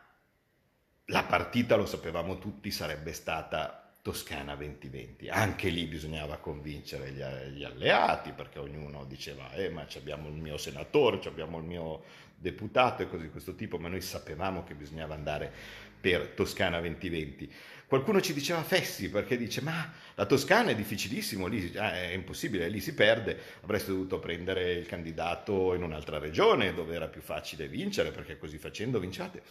la 1.05 1.23
partita 1.23 1.75
lo 1.75 1.87
sapevamo 1.87 2.37
tutti 2.37 2.69
sarebbe 2.69 3.13
stata 3.13 3.78
Toscana 4.01 4.55
2020. 4.55 5.29
Anche 5.29 5.69
lì 5.69 5.85
bisognava 5.85 6.37
convincere 6.37 7.11
gli, 7.11 7.21
gli 7.53 7.63
alleati 7.63 8.31
perché 8.31 8.57
ognuno 8.59 9.05
diceva 9.05 9.51
eh 9.53 9.69
ma 9.69 9.85
abbiamo 9.95 10.29
il 10.29 10.35
mio 10.35 10.57
senatore, 10.57 11.19
abbiamo 11.25 11.57
il 11.57 11.65
mio 11.65 12.03
deputato 12.37 13.01
e 13.01 13.09
cose 13.09 13.23
di 13.23 13.29
questo 13.29 13.55
tipo, 13.55 13.77
ma 13.77 13.89
noi 13.89 14.01
sapevamo 14.01 14.63
che 14.63 14.73
bisognava 14.73 15.13
andare 15.13 15.51
per 15.99 16.27
Toscana 16.29 16.79
2020. 16.79 17.51
Qualcuno 17.85 18.21
ci 18.21 18.33
diceva 18.33 18.63
fessi 18.63 19.09
perché 19.09 19.35
dice 19.35 19.61
ma 19.61 19.91
la 20.15 20.25
Toscana 20.25 20.69
è 20.69 20.75
difficilissimo, 20.75 21.47
lì 21.47 21.75
ah, 21.75 21.93
è 21.93 22.13
impossibile, 22.13 22.69
lì 22.69 22.79
si 22.79 22.93
perde, 22.93 23.37
avreste 23.63 23.91
dovuto 23.91 24.19
prendere 24.19 24.73
il 24.73 24.85
candidato 24.85 25.73
in 25.73 25.83
un'altra 25.83 26.19
regione 26.19 26.73
dove 26.73 26.95
era 26.95 27.07
più 27.07 27.21
facile 27.21 27.67
vincere 27.67 28.11
perché 28.11 28.37
così 28.37 28.57
facendo 28.57 28.99
vinciate. 28.99 29.41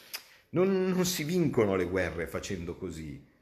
Non, 0.50 0.88
non 0.88 1.04
si 1.04 1.24
vincono 1.24 1.76
le 1.76 1.84
guerre 1.84 2.26
facendo 2.26 2.76
così 2.76 3.36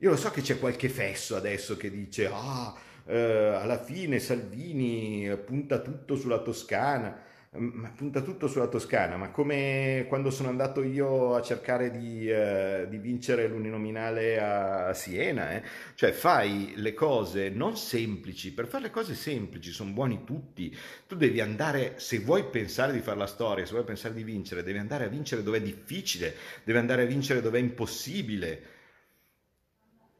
io 0.00 0.10
lo 0.10 0.16
so 0.16 0.30
che 0.30 0.42
c'è 0.42 0.58
qualche 0.58 0.88
fesso 0.88 1.34
adesso 1.34 1.76
che 1.76 1.90
dice, 1.90 2.28
ah, 2.32 2.72
eh, 3.06 3.16
alla 3.16 3.82
fine 3.82 4.20
Salvini 4.20 5.28
punta 5.44 5.80
tutto 5.80 6.14
sulla 6.14 6.38
Toscana, 6.38 7.20
ma 7.50 7.90
punta 7.96 8.20
tutto 8.20 8.46
sulla 8.46 8.68
Toscana, 8.68 9.16
ma 9.16 9.30
come 9.30 10.04
quando 10.08 10.30
sono 10.30 10.50
andato 10.50 10.84
io 10.84 11.34
a 11.34 11.42
cercare 11.42 11.90
di, 11.90 12.30
eh, 12.30 12.86
di 12.88 12.98
vincere 12.98 13.48
l'uninominale 13.48 14.38
a 14.38 14.94
Siena, 14.94 15.52
eh? 15.52 15.62
cioè 15.94 16.12
fai 16.12 16.74
le 16.76 16.94
cose 16.94 17.48
non 17.48 17.76
semplici, 17.76 18.52
per 18.52 18.68
fare 18.68 18.84
le 18.84 18.90
cose 18.90 19.14
semplici 19.14 19.72
sono 19.72 19.90
buoni 19.90 20.22
tutti, 20.24 20.72
tu 21.08 21.16
devi 21.16 21.40
andare, 21.40 21.94
se 21.96 22.20
vuoi 22.20 22.44
pensare 22.44 22.92
di 22.92 23.00
fare 23.00 23.18
la 23.18 23.26
storia, 23.26 23.64
se 23.64 23.72
vuoi 23.72 23.84
pensare 23.84 24.14
di 24.14 24.22
vincere, 24.22 24.62
devi 24.62 24.78
andare 24.78 25.06
a 25.06 25.08
vincere 25.08 25.42
dove 25.42 25.58
è 25.58 25.62
difficile, 25.62 26.34
devi 26.62 26.78
andare 26.78 27.02
a 27.02 27.06
vincere 27.06 27.40
dove 27.40 27.58
è 27.58 27.62
impossibile. 27.62 28.76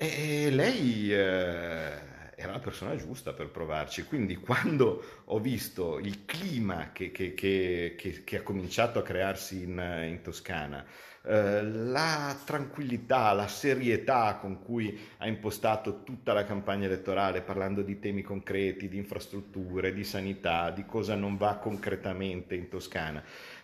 E 0.01 0.51
lei 0.51 1.13
eh, 1.13 1.17
era 2.37 2.53
la 2.53 2.61
persona 2.61 2.95
giusta 2.95 3.33
per 3.33 3.49
provarci, 3.49 4.05
quindi 4.05 4.37
quando 4.37 5.23
ho 5.25 5.41
visto 5.41 5.99
il 5.99 6.25
clima 6.25 6.93
che, 6.93 7.11
che, 7.11 7.35
che, 7.35 7.97
che 7.97 8.37
ha 8.37 8.43
cominciato 8.43 9.01
a 9.01 9.03
crearsi 9.03 9.65
in, 9.65 10.05
in 10.09 10.21
Toscana, 10.23 10.85
eh, 11.25 11.65
la 11.65 12.41
tranquillità, 12.45 13.33
la 13.33 13.49
serietà 13.49 14.39
con 14.41 14.63
cui 14.63 14.97
ha 15.17 15.27
impostato 15.27 16.05
tutta 16.05 16.33
la 16.33 16.45
campagna 16.45 16.87
elettorale 16.87 17.43
parlando 17.43 17.83
di 17.83 17.99
temi 17.99 18.23
concreti, 18.23 18.89
di 18.89 18.99
infrastrutture, 18.99 19.93
di 19.93 20.05
sanità, 20.05 20.71
di 20.71 20.87
cosa 20.87 21.17
non 21.17 21.37
va 21.37 21.57
concretamente 21.57 22.55
in 22.55 22.69
Toscana, 22.69 23.21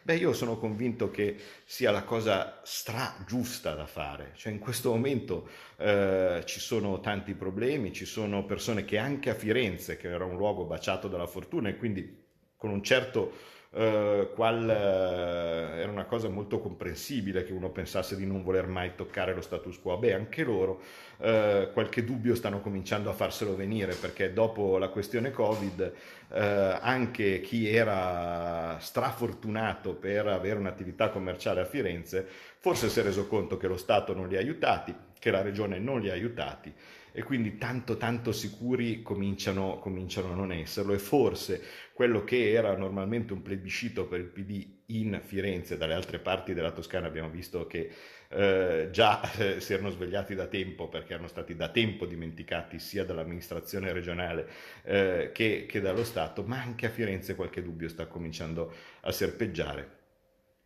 Beh, 0.07 0.17
io 0.17 0.35
sono 0.35 0.59
convinto 0.59 1.11
che 1.11 1.35
sia 1.64 1.90
la 1.90 2.03
cosa 2.05 2.61
stra 2.62 3.25
giusta 3.27 3.75
da 3.75 3.87
fare. 3.87 4.33
Cioè, 4.37 4.53
in 4.53 4.59
questo 4.59 4.90
momento 4.90 5.49
eh, 5.79 6.43
ci 6.45 6.61
sono 6.61 7.01
tanti 7.01 7.33
problemi, 7.33 7.90
ci 7.90 8.05
sono 8.05 8.45
persone 8.45 8.85
che 8.85 8.99
anche 8.99 9.31
a 9.31 9.35
Firenze, 9.35 9.97
che 9.97 10.09
era 10.09 10.27
un 10.27 10.37
luogo 10.37 10.67
baciato 10.67 11.09
dalla 11.09 11.27
fortuna 11.27 11.71
e 11.71 11.79
quindi 11.79 12.23
con 12.55 12.69
un 12.69 12.83
certo 12.83 13.33
Uh, 13.74 14.32
qual, 14.34 14.62
uh, 14.62 15.78
era 15.80 15.90
una 15.90 16.04
cosa 16.04 16.28
molto 16.28 16.60
comprensibile 16.60 17.42
che 17.42 17.52
uno 17.52 17.70
pensasse 17.70 18.14
di 18.14 18.24
non 18.24 18.44
voler 18.44 18.68
mai 18.68 18.94
toccare 18.94 19.34
lo 19.34 19.40
status 19.40 19.80
quo. 19.80 19.96
Beh, 19.98 20.14
anche 20.14 20.44
loro 20.44 20.80
uh, 21.16 21.72
qualche 21.72 22.04
dubbio 22.04 22.37
stanno 22.37 22.60
cominciando 22.60 23.10
a 23.10 23.14
farselo 23.14 23.56
venire 23.56 23.96
perché 23.96 24.32
dopo 24.32 24.78
la 24.78 24.90
questione 24.90 25.32
Covid 25.32 25.92
anche 26.34 27.40
chi 27.40 27.68
era 27.68 28.76
strafortunato 28.80 29.94
per 29.94 30.26
avere 30.26 30.58
un'attività 30.58 31.10
commerciale 31.10 31.60
a 31.60 31.64
Firenze 31.64 32.26
forse 32.58 32.88
si 32.88 32.98
è 32.98 33.04
reso 33.04 33.28
conto 33.28 33.56
che 33.56 33.68
lo 33.68 33.76
Stato 33.76 34.14
non 34.14 34.26
li 34.26 34.37
ha 34.37 34.40
aiutati, 34.40 34.92
che 35.16 35.30
la 35.30 35.42
regione 35.42 35.78
non 35.78 36.00
li 36.00 36.10
ha 36.10 36.12
aiutati 36.12 36.74
e 37.16 37.22
quindi 37.22 37.59
tanto 37.59 37.96
tanto 37.96 38.33
sicuri 38.33 39.00
cominciano, 39.00 39.79
cominciano 39.79 40.33
a 40.33 40.35
non 40.35 40.50
esserlo. 40.50 40.92
E 40.92 40.98
forse 40.98 41.62
quello 41.92 42.24
che 42.24 42.50
era 42.50 42.77
normalmente 42.77 43.33
un 43.33 43.40
plebiscito 43.40 44.09
per 44.09 44.18
il 44.18 44.27
PD 44.27 44.66
in 44.87 45.20
Firenze, 45.22 45.77
dalle 45.77 45.94
altre 45.94 46.18
parti 46.18 46.55
della 46.55 46.72
Toscana 46.72 47.07
abbiamo 47.07 47.31
visto 47.31 47.68
che 47.68 47.88
eh, 48.31 48.88
già 48.90 49.20
eh, 49.38 49.61
si 49.61 49.72
erano 49.72 49.90
svegliati 49.90 50.35
da 50.35 50.48
tempo 50.48 50.88
perché 50.88 51.12
erano 51.12 51.29
stati 51.29 51.55
da 51.55 51.68
tempo 51.68 52.05
dimenticati 52.05 52.81
sia 52.81 53.05
dall'amministrazione 53.05 53.92
regionale 53.92 54.48
eh, 54.83 55.31
che, 55.33 55.66
che 55.68 55.81
dallo 55.81 56.03
Stato, 56.03 56.42
ma 56.42 56.61
anche 56.61 56.87
a 56.87 56.90
Firenze 56.90 57.37
qualche 57.37 57.62
dubbio 57.62 57.88
sta 57.88 58.07
cominciando 58.07 58.74
a 59.03 59.12
serpeggiare 59.12 60.03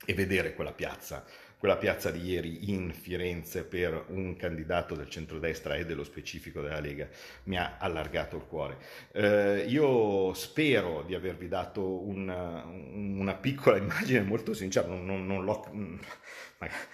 e 0.06 0.14
vedere 0.14 0.54
quella 0.54 0.72
piazza 0.72 1.26
quella 1.58 1.76
piazza 1.76 2.10
di 2.12 2.22
ieri 2.22 2.70
in 2.70 2.92
Firenze 2.92 3.64
per 3.64 4.04
un 4.08 4.36
candidato 4.36 4.94
del 4.94 5.08
centrodestra 5.08 5.74
e 5.74 5.84
dello 5.84 6.04
specifico 6.04 6.60
della 6.60 6.78
Lega 6.78 7.08
mi 7.44 7.58
ha 7.58 7.76
allargato 7.78 8.36
il 8.36 8.44
cuore. 8.46 8.76
Eh, 9.12 9.64
io 9.66 10.32
spero 10.34 11.02
di 11.02 11.14
avervi 11.14 11.48
dato 11.48 12.06
una, 12.06 12.64
una 12.64 13.34
piccola 13.34 13.76
immagine 13.76 14.22
molto 14.22 14.54
sincera, 14.54 14.86
non, 14.86 15.04
non, 15.04 15.26
non 15.26 15.44
l'ho, 15.44 15.68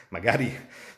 magari, 0.09 0.51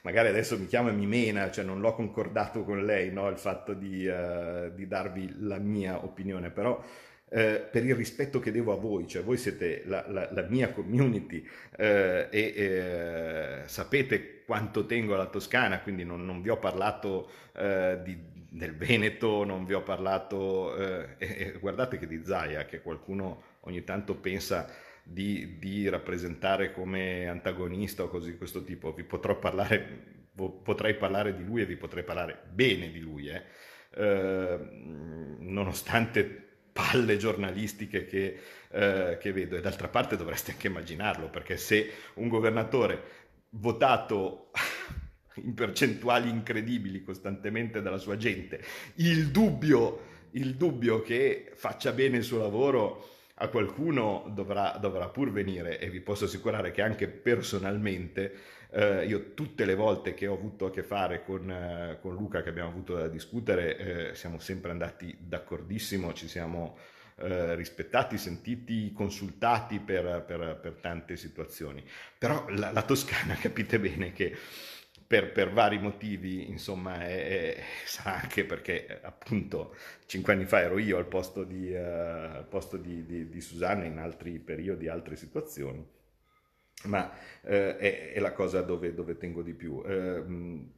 magari, 0.02 0.28
adesso 0.28 0.56
mi 0.56 0.66
chiama 0.66 0.90
e 0.90 0.92
mi 0.92 1.06
mena, 1.06 1.50
cioè 1.50 1.64
non 1.64 1.80
l'ho 1.80 1.94
concordato 1.94 2.62
con 2.62 2.84
lei 2.84 3.12
no, 3.12 3.28
il 3.28 3.38
fatto 3.38 3.74
di, 3.74 4.06
uh, 4.06 4.72
di 4.74 4.86
darvi 4.86 5.34
la 5.40 5.58
mia 5.58 6.04
opinione, 6.04 6.50
però 6.50 6.80
eh, 7.28 7.66
per 7.70 7.84
il 7.84 7.94
rispetto 7.94 8.38
che 8.38 8.52
devo 8.52 8.72
a 8.72 8.76
voi, 8.76 9.08
cioè 9.08 9.22
voi 9.22 9.36
siete 9.36 9.82
la, 9.86 10.04
la, 10.08 10.28
la 10.30 10.42
mia 10.42 10.70
community 10.70 11.44
eh, 11.76 12.28
e 12.30 12.52
eh, 12.56 13.62
sapete 13.66 14.44
quanto 14.44 14.86
tengo 14.86 15.14
alla 15.14 15.26
Toscana, 15.26 15.80
quindi 15.80 16.04
non, 16.04 16.24
non 16.24 16.40
vi 16.40 16.50
ho 16.50 16.58
parlato 16.58 17.28
eh, 17.56 17.98
di, 18.04 18.16
del 18.32 18.76
Veneto, 18.76 19.44
non 19.44 19.64
vi 19.64 19.74
ho 19.74 19.82
parlato, 19.82 20.76
eh, 20.76 21.16
e, 21.18 21.58
guardate 21.58 21.98
che 21.98 22.06
di 22.06 22.22
Zaia, 22.24 22.64
che 22.64 22.80
qualcuno 22.80 23.42
ogni 23.62 23.82
tanto 23.82 24.14
pensa 24.14 24.72
di, 25.02 25.58
di, 25.58 25.88
rappresentare 25.88 26.72
come 26.72 27.26
antagonista 27.26 28.04
o 28.04 28.08
cose 28.08 28.30
di 28.30 28.36
questo 28.36 28.62
tipo, 28.62 28.92
vi 28.92 29.02
potrò 29.02 29.36
parlare, 29.36 30.28
potrei 30.62 30.94
parlare 30.94 31.36
di 31.36 31.44
lui 31.44 31.62
e 31.62 31.66
vi 31.66 31.76
potrei 31.76 32.04
parlare 32.04 32.40
bene 32.50 32.90
di 32.90 33.00
lui, 33.00 33.28
eh. 33.28 33.64
Nonostante 35.38 36.45
palle 36.76 37.16
giornalistiche 37.16 38.04
che, 38.04 38.38
eh, 38.68 39.16
che 39.18 39.32
vedo. 39.32 39.56
E 39.56 39.62
d'altra 39.62 39.88
parte 39.88 40.16
dovreste 40.16 40.50
anche 40.50 40.66
immaginarlo 40.66 41.30
perché 41.30 41.56
se 41.56 41.90
un 42.14 42.28
governatore 42.28 43.24
votato 43.50 44.50
in 45.42 45.54
percentuali 45.54 46.28
incredibili 46.28 47.02
costantemente 47.02 47.80
dalla 47.80 47.96
sua 47.96 48.18
gente, 48.18 48.62
il 48.96 49.28
dubbio, 49.28 50.00
il 50.32 50.56
dubbio 50.56 51.00
che 51.00 51.50
faccia 51.54 51.92
bene 51.92 52.18
il 52.18 52.24
suo 52.24 52.38
lavoro 52.38 53.08
a 53.38 53.48
qualcuno 53.48 54.30
dovrà, 54.34 54.76
dovrà 54.78 55.08
pur 55.08 55.32
venire. 55.32 55.78
E 55.80 55.88
vi 55.88 56.00
posso 56.00 56.26
assicurare 56.26 56.72
che 56.72 56.82
anche 56.82 57.08
personalmente 57.08 58.34
eh, 58.70 59.06
io 59.06 59.34
tutte 59.34 59.64
le 59.64 59.74
volte 59.74 60.14
che 60.14 60.26
ho 60.26 60.34
avuto 60.34 60.66
a 60.66 60.70
che 60.70 60.82
fare 60.82 61.22
con, 61.24 61.50
eh, 61.50 61.98
con 62.00 62.14
Luca, 62.14 62.42
che 62.42 62.48
abbiamo 62.48 62.70
avuto 62.70 62.94
da 62.94 63.08
discutere, 63.08 64.10
eh, 64.10 64.14
siamo 64.14 64.38
sempre 64.38 64.70
andati 64.70 65.16
d'accordissimo, 65.18 66.12
ci 66.12 66.28
siamo 66.28 66.76
eh, 67.16 67.54
rispettati, 67.54 68.18
sentiti, 68.18 68.92
consultati 68.92 69.78
per, 69.78 70.24
per, 70.26 70.58
per, 70.60 70.72
tante 70.80 71.16
situazioni. 71.16 71.82
Però 72.18 72.46
la, 72.50 72.72
la 72.72 72.82
Toscana 72.82 73.34
capite 73.40 73.78
bene 73.78 74.12
che 74.12 74.36
per, 75.06 75.30
per, 75.32 75.52
vari 75.52 75.78
motivi, 75.78 76.50
insomma, 76.50 77.00
è, 77.06 77.54
è, 77.54 77.62
sarà 77.84 78.20
anche 78.20 78.44
perché 78.44 79.00
appunto 79.02 79.76
cinque 80.06 80.32
anni 80.32 80.44
fa 80.44 80.60
ero 80.60 80.78
io 80.78 80.98
al 80.98 81.06
posto 81.06 81.44
di, 81.44 81.72
uh, 81.72 82.46
posto 82.48 82.76
di, 82.76 83.06
di, 83.06 83.28
di 83.28 83.40
Susanna 83.40 83.84
in 83.84 83.98
altri 83.98 84.38
periodi, 84.38 84.88
altre 84.88 85.16
situazioni 85.16 85.94
ma 86.84 87.12
eh, 87.42 87.76
è, 87.76 88.12
è, 88.12 88.20
la 88.20 88.32
cosa 88.32 88.62
dove, 88.62 88.94
dove 88.94 89.16
tengo 89.16 89.42
di 89.42 89.54
più. 89.54 89.82
Eh, 89.86 90.22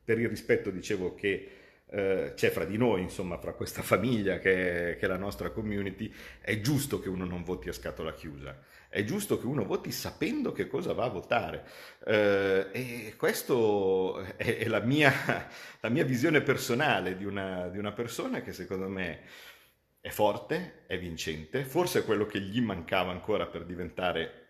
per 0.05 0.19
il 0.19 0.29
rispetto 0.29 0.71
dicevo 0.71 1.15
che 1.15 1.51
eh, 1.91 2.33
c'è 2.35 2.51
fra 2.51 2.65
di 2.65 2.77
noi, 2.77 3.03
insomma, 3.03 3.39
fra 3.39 3.53
questa 3.55 3.83
famiglia 3.83 4.39
che 4.39 4.93
è, 4.93 4.97
che 4.97 5.07
è, 5.07 5.09
la 5.09 5.17
nostra 5.17 5.51
community, 5.51 6.13
è 6.41 6.61
giusto 6.61 7.01
che 7.01 7.09
uno 7.09 7.25
non 7.25 7.43
voti 7.43 7.69
a 7.69 7.73
scatola 7.73 8.13
chiusa, 8.13 8.59
è 8.89 9.05
giusto 9.05 9.39
che 9.39 9.47
uno 9.47 9.65
voti 9.65 9.91
sapendo 9.91 10.53
che 10.53 10.67
cosa 10.67 10.93
va 10.93 11.05
a 11.05 11.09
votare. 11.09 11.65
Eh, 12.05 12.69
e 12.73 13.15
questa 13.17 13.55
è, 14.37 14.59
è 14.59 14.67
la, 14.67 14.81
mia, 14.81 15.13
la, 15.81 15.89
mia, 15.89 16.05
visione 16.05 16.43
personale 16.43 17.17
di 17.17 17.25
una, 17.25 17.69
di 17.69 17.79
una 17.79 17.93
persona 17.93 18.43
che 18.43 18.53
secondo 18.53 18.89
me 18.89 19.21
è 20.01 20.11
forte, 20.11 20.85
è 20.87 20.99
vincente, 20.99 21.65
forse 21.65 22.01
è 22.01 22.05
quello 22.05 22.27
che 22.27 22.41
gli 22.41 22.61
mancava 22.61 23.11
ancora 23.11 23.47
per 23.47 23.65
diventare 23.65 24.48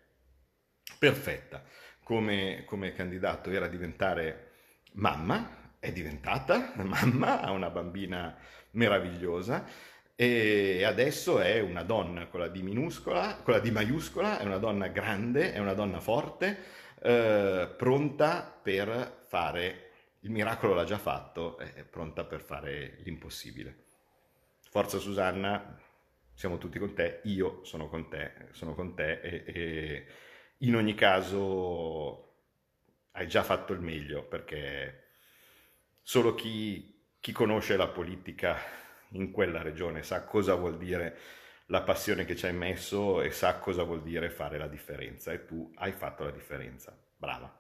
perfetta 0.98 1.62
come, 2.02 2.64
come 2.64 2.94
candidato 2.94 3.50
era 3.50 3.68
diventare 3.68 4.52
mamma, 4.92 5.74
è 5.78 5.92
diventata 5.92 6.72
mamma, 6.82 7.40
ha 7.40 7.50
una 7.50 7.70
bambina 7.70 8.36
meravigliosa 8.72 9.66
e 10.14 10.84
adesso 10.84 11.38
è 11.38 11.60
una 11.60 11.82
donna 11.82 12.26
con 12.26 12.40
la 12.40 12.48
D 12.48 12.56
minuscola, 12.60 13.36
con 13.42 13.54
la 13.54 13.60
D 13.60 13.68
maiuscola, 13.70 14.38
è 14.38 14.44
una 14.44 14.58
donna 14.58 14.88
grande, 14.88 15.52
è 15.52 15.58
una 15.58 15.74
donna 15.74 16.00
forte, 16.00 16.58
eh, 17.00 17.72
pronta 17.76 18.58
per 18.62 19.24
fare 19.26 19.90
il 20.20 20.30
miracolo 20.30 20.74
l'ha 20.74 20.84
già 20.84 20.98
fatto, 20.98 21.58
è 21.58 21.84
pronta 21.84 22.24
per 22.24 22.40
fare 22.40 22.98
l'impossibile. 23.04 23.84
Forza 24.70 24.98
Susanna, 24.98 25.78
siamo 26.34 26.58
tutti 26.58 26.78
con 26.78 26.94
te, 26.94 27.20
io 27.24 27.62
sono 27.64 27.88
con 27.88 28.08
te, 28.08 28.32
sono 28.50 28.74
con 28.74 28.94
te 28.94 29.20
e, 29.20 29.44
e 29.46 30.06
in 30.58 30.74
ogni 30.74 30.94
caso 30.94 32.26
hai 33.12 33.28
già 33.28 33.42
fatto 33.42 33.72
il 33.72 33.80
meglio 33.80 34.24
perché 34.26 35.06
solo 36.02 36.34
chi, 36.34 37.06
chi 37.20 37.32
conosce 37.32 37.76
la 37.76 37.88
politica 37.88 38.56
in 39.12 39.30
quella 39.30 39.62
regione 39.62 40.02
sa 40.02 40.24
cosa 40.24 40.54
vuol 40.54 40.76
dire 40.78 41.18
la 41.66 41.82
passione 41.82 42.24
che 42.24 42.36
ci 42.36 42.46
hai 42.46 42.54
messo 42.54 43.20
e 43.22 43.30
sa 43.30 43.58
cosa 43.58 43.82
vuol 43.82 44.02
dire 44.02 44.30
fare 44.30 44.58
la 44.58 44.68
differenza 44.68 45.32
e 45.32 45.44
tu 45.44 45.70
hai 45.76 45.92
fatto 45.92 46.24
la 46.24 46.30
differenza. 46.30 46.96
Brava. 47.16 47.57